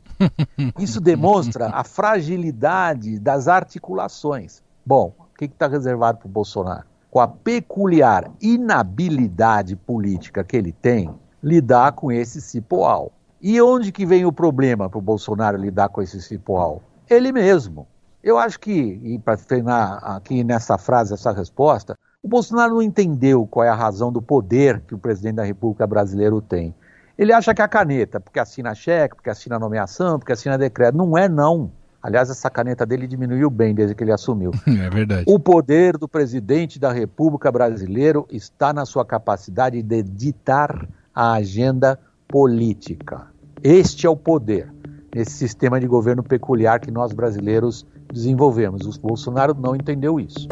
Isso 0.78 1.00
demonstra 1.00 1.70
a 1.70 1.82
fragilidade 1.82 3.18
das 3.18 3.48
articulações. 3.48 4.62
Bom, 4.86 5.12
o 5.18 5.36
que 5.36 5.46
está 5.46 5.66
reservado 5.66 6.18
para 6.18 6.28
o 6.28 6.30
Bolsonaro? 6.30 6.84
Com 7.10 7.20
a 7.20 7.26
peculiar 7.26 8.30
inabilidade 8.40 9.74
política 9.74 10.44
que 10.44 10.56
ele 10.56 10.72
tem, 10.72 11.12
lidar 11.42 11.92
com 11.92 12.12
esse 12.12 12.40
cipoal. 12.40 13.12
E 13.46 13.60
onde 13.60 13.92
que 13.92 14.06
vem 14.06 14.24
o 14.24 14.32
problema 14.32 14.88
para 14.88 14.98
o 14.98 15.02
Bolsonaro 15.02 15.58
lidar 15.58 15.90
com 15.90 16.00
esse 16.00 16.18
cipoal? 16.22 16.82
Ele 17.10 17.30
mesmo. 17.30 17.86
Eu 18.22 18.38
acho 18.38 18.58
que, 18.58 18.98
e 19.04 19.18
para 19.18 19.36
treinar 19.36 20.02
aqui 20.02 20.42
nessa 20.42 20.78
frase, 20.78 21.12
essa 21.12 21.30
resposta, 21.30 21.94
o 22.22 22.26
Bolsonaro 22.26 22.72
não 22.72 22.80
entendeu 22.80 23.46
qual 23.46 23.66
é 23.66 23.68
a 23.68 23.74
razão 23.74 24.10
do 24.10 24.22
poder 24.22 24.80
que 24.88 24.94
o 24.94 24.98
presidente 24.98 25.34
da 25.34 25.44
República 25.44 25.86
brasileira 25.86 26.40
tem. 26.40 26.74
Ele 27.18 27.34
acha 27.34 27.52
que 27.52 27.60
é 27.60 27.64
a 27.66 27.68
caneta, 27.68 28.18
porque 28.18 28.40
assina 28.40 28.74
cheque, 28.74 29.16
porque 29.16 29.28
assina 29.28 29.58
nomeação, 29.58 30.18
porque 30.18 30.32
assina 30.32 30.56
decreto. 30.56 30.96
Não 30.96 31.18
é, 31.18 31.28
não. 31.28 31.70
Aliás, 32.02 32.30
essa 32.30 32.48
caneta 32.48 32.86
dele 32.86 33.06
diminuiu 33.06 33.50
bem 33.50 33.74
desde 33.74 33.94
que 33.94 34.02
ele 34.02 34.12
assumiu. 34.12 34.52
É 34.66 34.88
verdade. 34.88 35.24
O 35.28 35.38
poder 35.38 35.98
do 35.98 36.08
presidente 36.08 36.78
da 36.78 36.90
República 36.90 37.52
Brasileira 37.52 38.24
está 38.30 38.72
na 38.72 38.86
sua 38.86 39.04
capacidade 39.04 39.82
de 39.82 40.02
ditar 40.02 40.88
a 41.14 41.34
agenda 41.34 42.00
política. 42.26 43.33
Este 43.64 44.06
é 44.06 44.10
o 44.10 44.14
poder 44.14 44.70
nesse 45.14 45.30
sistema 45.30 45.80
de 45.80 45.86
governo 45.86 46.22
peculiar 46.22 46.78
que 46.78 46.90
nós 46.90 47.14
brasileiros 47.14 47.86
desenvolvemos. 48.12 48.84
O 48.84 49.00
Bolsonaro 49.00 49.56
não 49.58 49.74
entendeu 49.74 50.20
isso. 50.20 50.46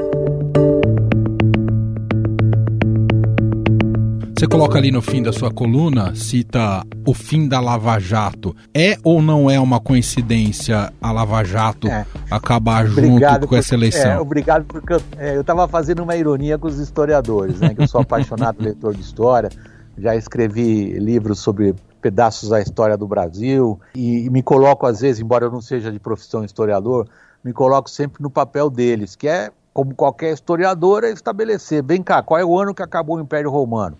Você 4.34 4.48
coloca 4.48 4.78
ali 4.78 4.90
no 4.90 5.02
fim 5.02 5.22
da 5.22 5.30
sua 5.30 5.52
coluna, 5.52 6.14
cita 6.14 6.82
o 7.06 7.12
fim 7.12 7.46
da 7.46 7.60
Lava 7.60 7.98
Jato. 7.98 8.56
É 8.72 8.96
ou 9.04 9.20
não 9.20 9.50
é 9.50 9.60
uma 9.60 9.78
coincidência 9.78 10.90
a 10.98 11.12
Lava 11.12 11.44
Jato 11.44 11.88
é. 11.88 12.06
acabar 12.30 12.86
obrigado 12.86 13.34
junto 13.34 13.48
com 13.48 13.56
essa 13.56 13.74
eleição? 13.74 14.10
É, 14.10 14.18
obrigado, 14.18 14.64
porque 14.64 14.94
é, 15.18 15.36
eu 15.36 15.42
estava 15.42 15.68
fazendo 15.68 16.02
uma 16.02 16.16
ironia 16.16 16.56
com 16.56 16.66
os 16.66 16.78
historiadores, 16.78 17.60
né? 17.60 17.74
Que 17.74 17.82
eu 17.82 17.88
sou 17.88 18.00
apaixonado 18.00 18.62
leitor 18.62 18.94
de 18.94 19.02
história, 19.02 19.50
já 19.98 20.16
escrevi 20.16 20.98
livros 20.98 21.40
sobre 21.40 21.74
pedaços 22.02 22.48
da 22.48 22.60
história 22.60 22.96
do 22.96 23.06
Brasil 23.06 23.80
e, 23.94 24.26
e 24.26 24.30
me 24.30 24.42
coloco 24.42 24.84
às 24.84 25.00
vezes, 25.00 25.22
embora 25.22 25.46
eu 25.46 25.50
não 25.50 25.60
seja 25.60 25.90
de 25.90 25.98
profissão 25.98 26.44
historiador, 26.44 27.08
me 27.42 27.52
coloco 27.52 27.88
sempre 27.88 28.22
no 28.22 28.28
papel 28.28 28.68
deles, 28.68 29.16
que 29.16 29.28
é 29.28 29.50
como 29.72 29.94
qualquer 29.94 30.34
historiador, 30.34 31.04
é 31.04 31.10
estabelecer, 31.10 31.82
vem 31.82 32.02
cá, 32.02 32.22
qual 32.22 32.38
é 32.38 32.44
o 32.44 32.58
ano 32.58 32.74
que 32.74 32.82
acabou 32.82 33.16
o 33.16 33.20
Império 33.20 33.50
Romano? 33.50 33.96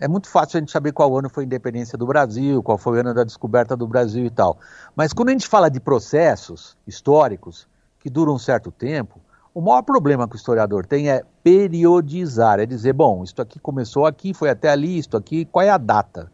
é 0.00 0.08
muito 0.08 0.28
fácil 0.28 0.58
a 0.58 0.60
gente 0.60 0.72
saber 0.72 0.92
qual 0.92 1.16
ano 1.16 1.30
foi 1.30 1.44
a 1.44 1.46
independência 1.46 1.96
do 1.96 2.06
Brasil, 2.06 2.62
qual 2.62 2.76
foi 2.76 2.98
o 2.98 3.00
ano 3.00 3.14
da 3.14 3.24
descoberta 3.24 3.76
do 3.76 3.86
Brasil 3.86 4.26
e 4.26 4.30
tal. 4.30 4.58
Mas 4.94 5.12
quando 5.12 5.30
a 5.30 5.32
gente 5.32 5.48
fala 5.48 5.70
de 5.70 5.80
processos 5.80 6.76
históricos 6.86 7.66
que 8.00 8.10
duram 8.10 8.34
um 8.34 8.38
certo 8.38 8.70
tempo, 8.70 9.18
o 9.54 9.60
maior 9.60 9.82
problema 9.82 10.28
que 10.28 10.34
o 10.34 10.36
historiador 10.36 10.84
tem 10.84 11.08
é 11.08 11.24
periodizar, 11.42 12.58
é 12.58 12.66
dizer, 12.66 12.92
bom, 12.92 13.22
isto 13.22 13.40
aqui 13.40 13.58
começou 13.58 14.04
aqui, 14.04 14.34
foi 14.34 14.50
até 14.50 14.68
ali, 14.68 14.98
isto 14.98 15.16
aqui, 15.16 15.44
qual 15.44 15.64
é 15.64 15.70
a 15.70 15.78
data? 15.78 16.30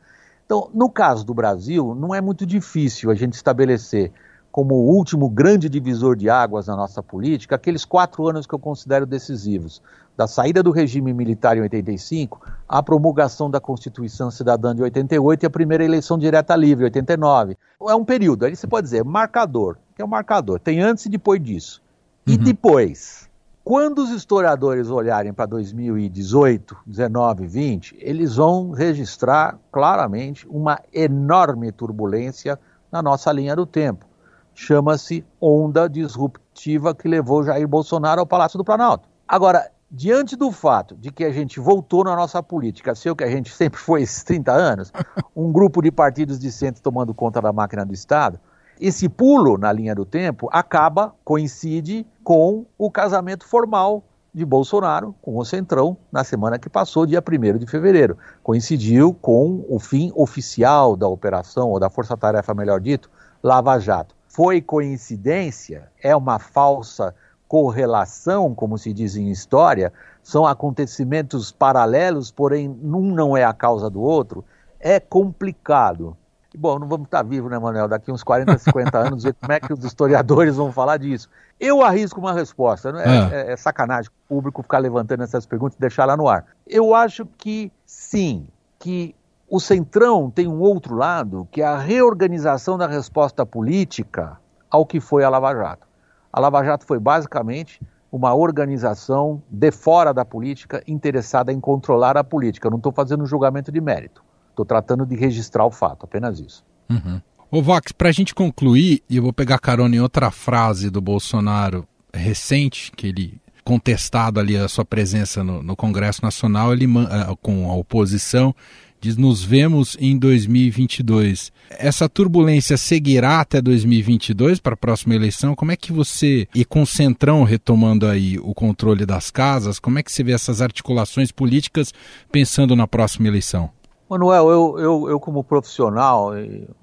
Então, 0.50 0.68
no 0.74 0.90
caso 0.90 1.24
do 1.24 1.32
Brasil, 1.32 1.94
não 1.94 2.12
é 2.12 2.20
muito 2.20 2.44
difícil 2.44 3.08
a 3.08 3.14
gente 3.14 3.34
estabelecer 3.34 4.10
como 4.50 4.74
o 4.74 4.96
último 4.96 5.30
grande 5.30 5.68
divisor 5.68 6.16
de 6.16 6.28
águas 6.28 6.66
na 6.66 6.74
nossa 6.74 7.00
política 7.00 7.54
aqueles 7.54 7.84
quatro 7.84 8.28
anos 8.28 8.48
que 8.48 8.52
eu 8.52 8.58
considero 8.58 9.06
decisivos 9.06 9.80
da 10.16 10.26
saída 10.26 10.60
do 10.60 10.72
regime 10.72 11.12
militar 11.12 11.56
em 11.56 11.60
85, 11.60 12.40
a 12.68 12.82
promulgação 12.82 13.48
da 13.48 13.60
Constituição 13.60 14.28
Cidadã 14.28 14.74
de 14.74 14.82
88 14.82 15.44
e 15.44 15.46
a 15.46 15.50
primeira 15.50 15.84
eleição 15.84 16.18
direta 16.18 16.56
livre, 16.56 16.82
89. 16.82 17.56
É 17.88 17.94
um 17.94 18.04
período, 18.04 18.44
aí 18.44 18.56
você 18.56 18.66
pode 18.66 18.86
dizer, 18.86 19.04
marcador, 19.04 19.76
que 19.94 20.02
é 20.02 20.04
um 20.04 20.08
marcador, 20.08 20.58
tem 20.58 20.80
antes 20.80 21.06
e 21.06 21.08
depois 21.08 21.40
disso. 21.40 21.80
E 22.26 22.32
uhum. 22.32 22.38
depois, 22.38 23.29
quando 23.62 23.98
os 23.98 24.10
historiadores 24.10 24.88
olharem 24.88 25.32
para 25.32 25.46
2018, 25.46 26.76
19, 26.86 27.46
20, 27.46 27.96
eles 28.00 28.36
vão 28.36 28.70
registrar 28.70 29.58
claramente 29.70 30.48
uma 30.48 30.80
enorme 30.92 31.70
turbulência 31.70 32.58
na 32.90 33.02
nossa 33.02 33.30
linha 33.30 33.54
do 33.54 33.66
tempo. 33.66 34.06
Chama-se 34.54 35.24
onda 35.40 35.88
disruptiva 35.88 36.94
que 36.94 37.06
levou 37.06 37.44
Jair 37.44 37.68
Bolsonaro 37.68 38.20
ao 38.20 38.26
Palácio 38.26 38.58
do 38.58 38.64
Planalto. 38.64 39.08
Agora, 39.28 39.70
diante 39.90 40.36
do 40.36 40.50
fato 40.50 40.96
de 40.96 41.10
que 41.10 41.24
a 41.24 41.30
gente 41.30 41.60
voltou 41.60 42.02
na 42.02 42.16
nossa 42.16 42.42
política 42.42 42.94
ser 42.94 43.10
o 43.10 43.16
que 43.16 43.24
a 43.24 43.30
gente 43.30 43.52
sempre 43.54 43.78
foi 43.78 44.02
esses 44.02 44.24
30 44.24 44.52
anos, 44.52 44.92
um 45.36 45.52
grupo 45.52 45.82
de 45.82 45.90
partidos 45.90 46.38
de 46.38 46.50
centro 46.50 46.82
tomando 46.82 47.12
conta 47.12 47.40
da 47.40 47.52
máquina 47.52 47.84
do 47.84 47.92
Estado, 47.92 48.40
esse 48.80 49.08
pulo 49.08 49.58
na 49.58 49.70
linha 49.72 49.94
do 49.94 50.04
tempo 50.04 50.48
acaba, 50.50 51.14
coincide 51.24 52.06
com 52.24 52.64
o 52.78 52.90
casamento 52.90 53.46
formal 53.46 54.02
de 54.32 54.44
Bolsonaro 54.44 55.14
com 55.20 55.36
o 55.36 55.44
Centrão 55.44 55.96
na 56.10 56.24
semana 56.24 56.58
que 56.58 56.68
passou, 56.68 57.04
dia 57.04 57.22
1 57.22 57.58
de 57.58 57.66
fevereiro. 57.66 58.16
Coincidiu 58.42 59.12
com 59.12 59.64
o 59.68 59.78
fim 59.78 60.12
oficial 60.14 60.96
da 60.96 61.06
operação, 61.06 61.68
ou 61.68 61.78
da 61.78 61.90
força-tarefa, 61.90 62.54
melhor 62.54 62.80
dito, 62.80 63.10
Lava 63.42 63.78
Jato. 63.78 64.14
Foi 64.28 64.60
coincidência? 64.60 65.90
É 66.02 66.14
uma 66.14 66.38
falsa 66.38 67.14
correlação, 67.48 68.54
como 68.54 68.78
se 68.78 68.92
diz 68.92 69.16
em 69.16 69.28
história, 69.28 69.92
são 70.22 70.46
acontecimentos 70.46 71.50
paralelos, 71.50 72.30
porém 72.30 72.68
um 72.68 73.12
não 73.12 73.36
é 73.36 73.44
a 73.44 73.52
causa 73.52 73.90
do 73.90 74.00
outro, 74.00 74.44
é 74.78 75.00
complicado. 75.00 76.16
Bom, 76.56 76.78
não 76.78 76.88
vamos 76.88 77.06
estar 77.06 77.22
vivos, 77.22 77.50
né, 77.50 77.58
Manuel? 77.58 77.86
Daqui 77.86 78.10
uns 78.10 78.24
40, 78.24 78.58
50 78.58 78.98
anos, 78.98 79.24
como 79.40 79.52
é 79.52 79.60
que 79.60 79.72
os 79.72 79.84
historiadores 79.84 80.56
vão 80.56 80.72
falar 80.72 80.96
disso. 80.96 81.28
Eu 81.58 81.82
arrisco 81.82 82.18
uma 82.18 82.32
resposta, 82.32 82.90
né? 82.92 83.04
é, 83.04 83.50
é, 83.50 83.52
é 83.52 83.56
sacanagem 83.56 84.10
o 84.10 84.28
público 84.28 84.62
ficar 84.62 84.78
levantando 84.78 85.22
essas 85.22 85.46
perguntas 85.46 85.76
e 85.76 85.80
deixar 85.80 86.06
lá 86.06 86.16
no 86.16 86.28
ar. 86.28 86.46
Eu 86.66 86.94
acho 86.94 87.24
que 87.38 87.70
sim, 87.86 88.46
que 88.78 89.14
o 89.48 89.60
Centrão 89.60 90.30
tem 90.30 90.48
um 90.48 90.60
outro 90.60 90.94
lado, 90.94 91.46
que 91.50 91.62
é 91.62 91.66
a 91.66 91.76
reorganização 91.76 92.78
da 92.78 92.86
resposta 92.86 93.44
política 93.44 94.38
ao 94.70 94.86
que 94.86 95.00
foi 95.00 95.24
a 95.24 95.28
Lava 95.28 95.52
Jato. 95.54 95.86
A 96.32 96.40
Lava 96.40 96.64
Jato 96.64 96.86
foi 96.86 96.98
basicamente 96.98 97.80
uma 98.12 98.34
organização 98.34 99.42
de 99.48 99.70
fora 99.70 100.12
da 100.12 100.24
política 100.24 100.82
interessada 100.86 101.52
em 101.52 101.60
controlar 101.60 102.16
a 102.16 102.24
política. 102.24 102.66
Eu 102.66 102.70
não 102.70 102.78
estou 102.78 102.92
fazendo 102.92 103.22
um 103.22 103.26
julgamento 103.26 103.70
de 103.70 103.80
mérito. 103.80 104.22
Estou 104.60 104.66
tratando 104.66 105.06
de 105.06 105.16
registrar 105.16 105.64
o 105.64 105.70
fato, 105.70 106.04
apenas 106.04 106.38
isso. 106.38 106.62
Uhum. 106.90 107.20
Ô 107.50 107.62
Vox, 107.62 107.92
para 107.92 108.10
a 108.10 108.12
gente 108.12 108.34
concluir, 108.34 109.02
e 109.08 109.16
eu 109.16 109.22
vou 109.22 109.32
pegar 109.32 109.58
carona 109.58 109.96
em 109.96 110.00
outra 110.00 110.30
frase 110.30 110.90
do 110.90 111.00
Bolsonaro 111.00 111.88
recente, 112.12 112.92
que 112.94 113.06
ele 113.06 113.40
contestado 113.64 114.38
ali 114.38 114.56
a 114.56 114.68
sua 114.68 114.84
presença 114.84 115.42
no, 115.42 115.62
no 115.62 115.74
Congresso 115.74 116.22
Nacional, 116.22 116.72
ele 116.72 116.86
uh, 116.86 117.36
com 117.40 117.70
a 117.70 117.74
oposição, 117.74 118.54
diz 119.00 119.16
nos 119.16 119.42
vemos 119.42 119.96
em 119.98 120.18
2022. 120.18 121.50
Essa 121.70 122.08
turbulência 122.08 122.76
seguirá 122.76 123.40
até 123.40 123.62
2022 123.62 124.60
para 124.60 124.74
a 124.74 124.76
próxima 124.76 125.14
eleição? 125.14 125.54
Como 125.54 125.72
é 125.72 125.76
que 125.76 125.92
você, 125.92 126.46
e 126.54 126.64
com 126.64 126.82
o 126.82 126.86
Centrão 126.86 127.44
retomando 127.44 128.06
aí 128.06 128.38
o 128.38 128.52
controle 128.52 129.06
das 129.06 129.30
casas, 129.30 129.78
como 129.78 129.98
é 129.98 130.02
que 130.02 130.12
você 130.12 130.22
vê 130.22 130.32
essas 130.32 130.60
articulações 130.60 131.32
políticas 131.32 131.94
pensando 132.30 132.76
na 132.76 132.86
próxima 132.86 133.28
eleição? 133.28 133.70
Manuel, 134.10 134.50
eu, 134.50 134.78
eu, 134.80 135.10
eu 135.10 135.20
como 135.20 135.44
profissional, 135.44 136.32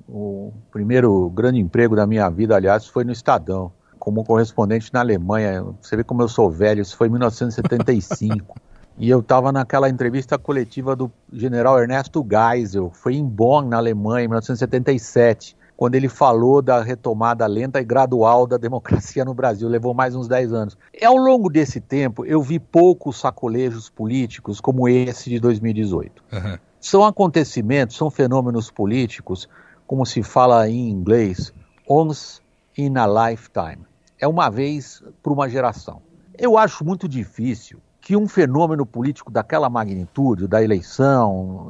o 0.07 0.53
primeiro 0.71 1.29
grande 1.31 1.59
emprego 1.59 1.93
da 1.93 2.07
minha 2.07 2.29
vida, 2.29 2.55
aliás, 2.55 2.87
foi 2.87 3.03
no 3.03 3.11
Estadão. 3.11 3.69
como 3.99 4.23
correspondente 4.23 4.93
na 4.93 5.01
Alemanha. 5.01 5.65
Você 5.81 5.97
vê 5.97 6.05
como 6.05 6.21
eu 6.21 6.29
sou 6.29 6.49
velho, 6.49 6.81
isso 6.81 6.95
foi 6.95 7.07
em 7.07 7.11
1975. 7.11 8.55
e 8.97 9.09
eu 9.09 9.19
estava 9.19 9.51
naquela 9.51 9.89
entrevista 9.89 10.37
coletiva 10.37 10.95
do 10.95 11.11
general 11.33 11.77
Ernesto 11.77 12.25
Geisel, 12.25 12.91
foi 12.93 13.15
em 13.15 13.25
Bonn, 13.25 13.67
na 13.67 13.75
Alemanha, 13.75 14.23
em 14.23 14.27
1977 14.29 15.57
quando 15.75 15.93
ele 15.93 16.09
falou 16.09 16.59
da 16.59 16.81
retomada 16.81 17.45
lenta 17.45 17.79
e 17.79 17.83
gradual 17.83 18.47
da 18.47 18.57
democracia 18.57 19.23
no 19.23 19.35
Brasil. 19.35 19.69
Levou 19.69 19.93
mais 19.93 20.15
uns 20.15 20.27
10 20.27 20.51
anos. 20.51 20.77
E 20.91 21.05
ao 21.05 21.15
longo 21.15 21.51
desse 21.51 21.79
tempo, 21.79 22.25
eu 22.25 22.41
vi 22.41 22.57
poucos 22.57 23.19
sacolejos 23.19 23.87
políticos 23.87 24.59
como 24.59 24.89
esse 24.89 25.29
de 25.29 25.39
2018. 25.39 26.23
Uhum. 26.33 26.57
São 26.87 27.03
acontecimentos, 27.03 27.97
são 27.97 28.09
fenômenos 28.09 28.71
políticos, 28.71 29.49
como 29.85 30.05
se 30.05 30.23
fala 30.23 30.69
em 30.69 30.89
inglês, 30.89 31.53
once 31.85 32.39
in 32.77 32.95
a 32.95 33.05
lifetime. 33.05 33.85
É 34.17 34.25
uma 34.25 34.49
vez 34.49 35.03
por 35.21 35.33
uma 35.33 35.49
geração. 35.49 36.01
Eu 36.37 36.57
acho 36.57 36.85
muito 36.85 37.05
difícil 37.05 37.81
que 37.99 38.15
um 38.15 38.25
fenômeno 38.25 38.85
político 38.85 39.29
daquela 39.29 39.69
magnitude, 39.69 40.47
da 40.47 40.63
eleição, 40.63 41.67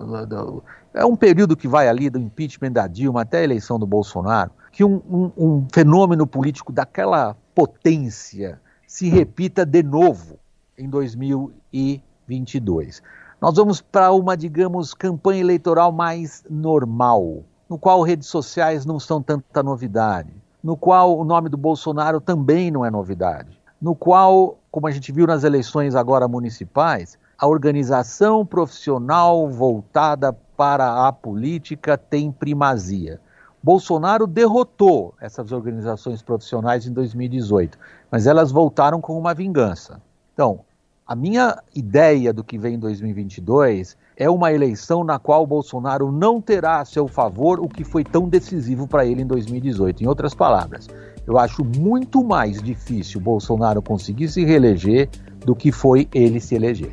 é 0.94 1.04
um 1.04 1.16
período 1.16 1.58
que 1.58 1.68
vai 1.68 1.90
ali 1.90 2.12
do 2.12 2.20
impeachment 2.20 2.74
da 2.74 2.86
Dilma 2.86 3.24
até 3.24 3.40
a 3.40 3.44
eleição 3.44 3.80
do 3.80 3.88
Bolsonaro, 3.88 4.52
que 4.72 4.84
um, 4.84 5.02
um, 5.10 5.32
um 5.36 5.68
fenômeno 5.74 6.28
político 6.28 6.72
daquela 6.72 7.36
potência 7.56 8.62
se 8.86 9.10
repita 9.10 9.66
de 9.66 9.82
novo 9.82 10.38
em 10.78 10.88
2022. 10.88 13.02
Nós 13.40 13.56
vamos 13.56 13.82
para 13.82 14.12
uma, 14.12 14.36
digamos, 14.36 14.94
campanha 14.94 15.42
eleitoral 15.42 15.92
mais 15.92 16.44
normal, 16.50 17.44
no 17.70 17.78
qual 17.78 18.02
redes 18.02 18.28
sociais 18.28 18.86
não 18.86 19.00
são 19.00 19.22
tanta 19.22 19.62
novidade, 19.62 20.34
no 20.64 20.76
qual 20.76 21.18
o 21.18 21.24
nome 21.24 21.50
do 21.50 21.58
Bolsonaro 21.58 22.20
também 22.20 22.72
não 22.72 22.86
é 22.86 22.90
novidade 22.90 23.58
no 23.82 23.96
qual, 23.96 24.58
como 24.72 24.88
a 24.88 24.92
gente 24.92 25.12
viu 25.12 25.28
nas 25.28 25.44
eleições 25.44 25.96
agora 25.96 26.28
municipais, 26.28 27.18
a 27.38 27.48
organização 27.48 28.46
profissional 28.46 29.50
voltada 29.50 30.34
para 30.34 31.08
a 31.08 31.12
política 31.12 31.98
tem 31.98 32.32
primazia. 32.32 33.22
Bolsonaro 33.62 34.26
derrotou 34.26 35.14
essas 35.20 35.52
organizações 35.52 36.22
profissionais 36.22 36.88
em 36.88 36.94
2018, 36.94 37.78
mas 38.10 38.26
elas 38.26 38.52
voltaram 38.52 39.00
com 39.00 39.18
uma 39.18 39.34
vingança. 39.34 40.02
Então, 40.34 40.62
a 41.08 41.16
minha 41.16 41.58
ideia 41.74 42.34
do 42.34 42.44
que 42.44 42.58
vem 42.58 42.76
em 42.76 42.80
2022 42.80 43.96
é 44.18 44.30
uma 44.30 44.52
eleição 44.52 45.06
na 45.06 45.18
qual 45.18 45.48
Bolsonaro 45.48 46.12
não 46.12 46.42
terá 46.42 46.82
a 46.82 46.86
seu 46.86 47.08
favor 47.08 47.62
o 47.62 47.70
que 47.70 47.86
foi 47.86 48.04
tão 48.04 48.28
decisivo 48.28 48.86
para 48.86 49.06
ele 49.06 49.22
em 49.22 49.26
2018. 49.26 50.04
Em 50.04 50.08
outras 50.08 50.36
palavras, 50.36 50.90
eu 51.26 51.38
acho 51.38 51.64
muito 51.64 52.22
mais 52.26 52.62
difícil 52.62 53.22
Bolsonaro 53.22 53.82
conseguir 53.82 54.28
se 54.28 54.44
reeleger 54.44 55.08
do 55.46 55.56
que 55.56 55.72
foi 55.72 56.10
ele 56.14 56.42
se 56.42 56.56
eleger. 56.56 56.92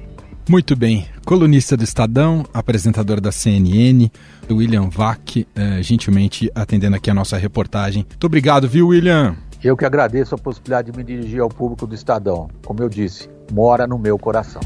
Muito 0.49 0.77
bem. 0.77 1.09
Colunista 1.25 1.77
do 1.77 1.83
Estadão, 1.83 2.45
apresentador 2.53 3.21
da 3.21 3.33
CNN, 3.33 4.11
William 4.49 4.91
Vac, 4.91 5.39
eh, 5.39 5.83
gentilmente 5.83 6.51
atendendo 6.55 6.95
aqui 6.95 7.11
a 7.11 7.15
nossa 7.15 7.37
reportagem. 7.37 8.05
Muito 8.09 8.27
obrigado, 8.27 8.69
viu, 8.69 8.89
William? 8.89 9.35
Eu 9.65 9.79
que 9.79 9.87
agradeço 9.87 10.35
a 10.35 10.39
possibilidade 10.39 10.93
de 10.93 10.99
me 10.99 11.03
dirigir 11.03 11.41
ao 11.41 11.49
público 11.49 11.87
do 11.87 11.95
Estadão. 11.95 12.51
Como 12.67 12.83
eu 12.83 12.89
disse, 12.91 13.31
mora 13.51 13.87
no 13.87 13.99
meu 13.99 14.19
coração. 14.19 14.61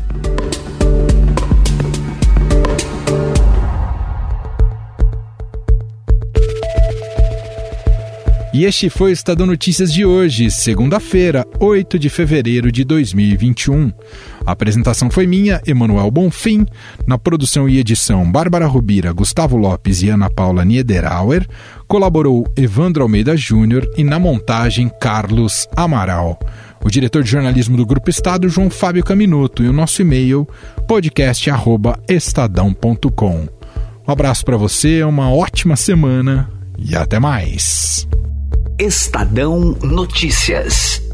E 8.52 8.64
este 8.64 8.88
foi 8.88 9.10
o 9.10 9.12
Estadão 9.12 9.46
Notícias 9.46 9.92
de 9.92 10.06
hoje, 10.06 10.50
segunda-feira, 10.50 11.46
8 11.60 11.98
de 11.98 12.08
fevereiro 12.08 12.72
de 12.72 12.82
2021. 12.82 13.92
A 14.46 14.52
apresentação 14.52 15.10
foi 15.10 15.26
minha, 15.26 15.60
Emanuel 15.66 16.10
Bonfim. 16.10 16.64
Na 17.06 17.18
produção 17.18 17.68
e 17.68 17.78
edição, 17.78 18.24
Bárbara 18.30 18.66
Rubira, 18.66 19.12
Gustavo 19.12 19.58
Lopes 19.58 20.02
e 20.02 20.08
Ana 20.08 20.30
Paula 20.30 20.64
Niederauer. 20.64 21.46
Colaborou 21.86 22.50
Evandro 22.56 23.02
Almeida 23.02 23.36
Júnior 23.36 23.86
e 23.98 24.02
na 24.02 24.18
montagem, 24.18 24.90
Carlos 24.98 25.68
Amaral. 25.76 26.38
O 26.82 26.88
diretor 26.88 27.22
de 27.22 27.30
jornalismo 27.30 27.76
do 27.76 27.84
Grupo 27.84 28.08
Estado, 28.08 28.48
João 28.48 28.70
Fábio 28.70 29.04
Caminuto, 29.04 29.62
e 29.62 29.68
o 29.68 29.74
nosso 29.74 30.00
e-mail, 30.00 30.48
podcast.estadão.com. 30.86 33.46
Um 34.06 34.10
abraço 34.10 34.42
para 34.42 34.56
você, 34.56 35.02
uma 35.02 35.30
ótima 35.30 35.76
semana 35.76 36.48
e 36.78 36.96
até 36.96 37.18
mais. 37.18 38.08
Estadão 38.78 39.76
Notícias. 39.82 41.07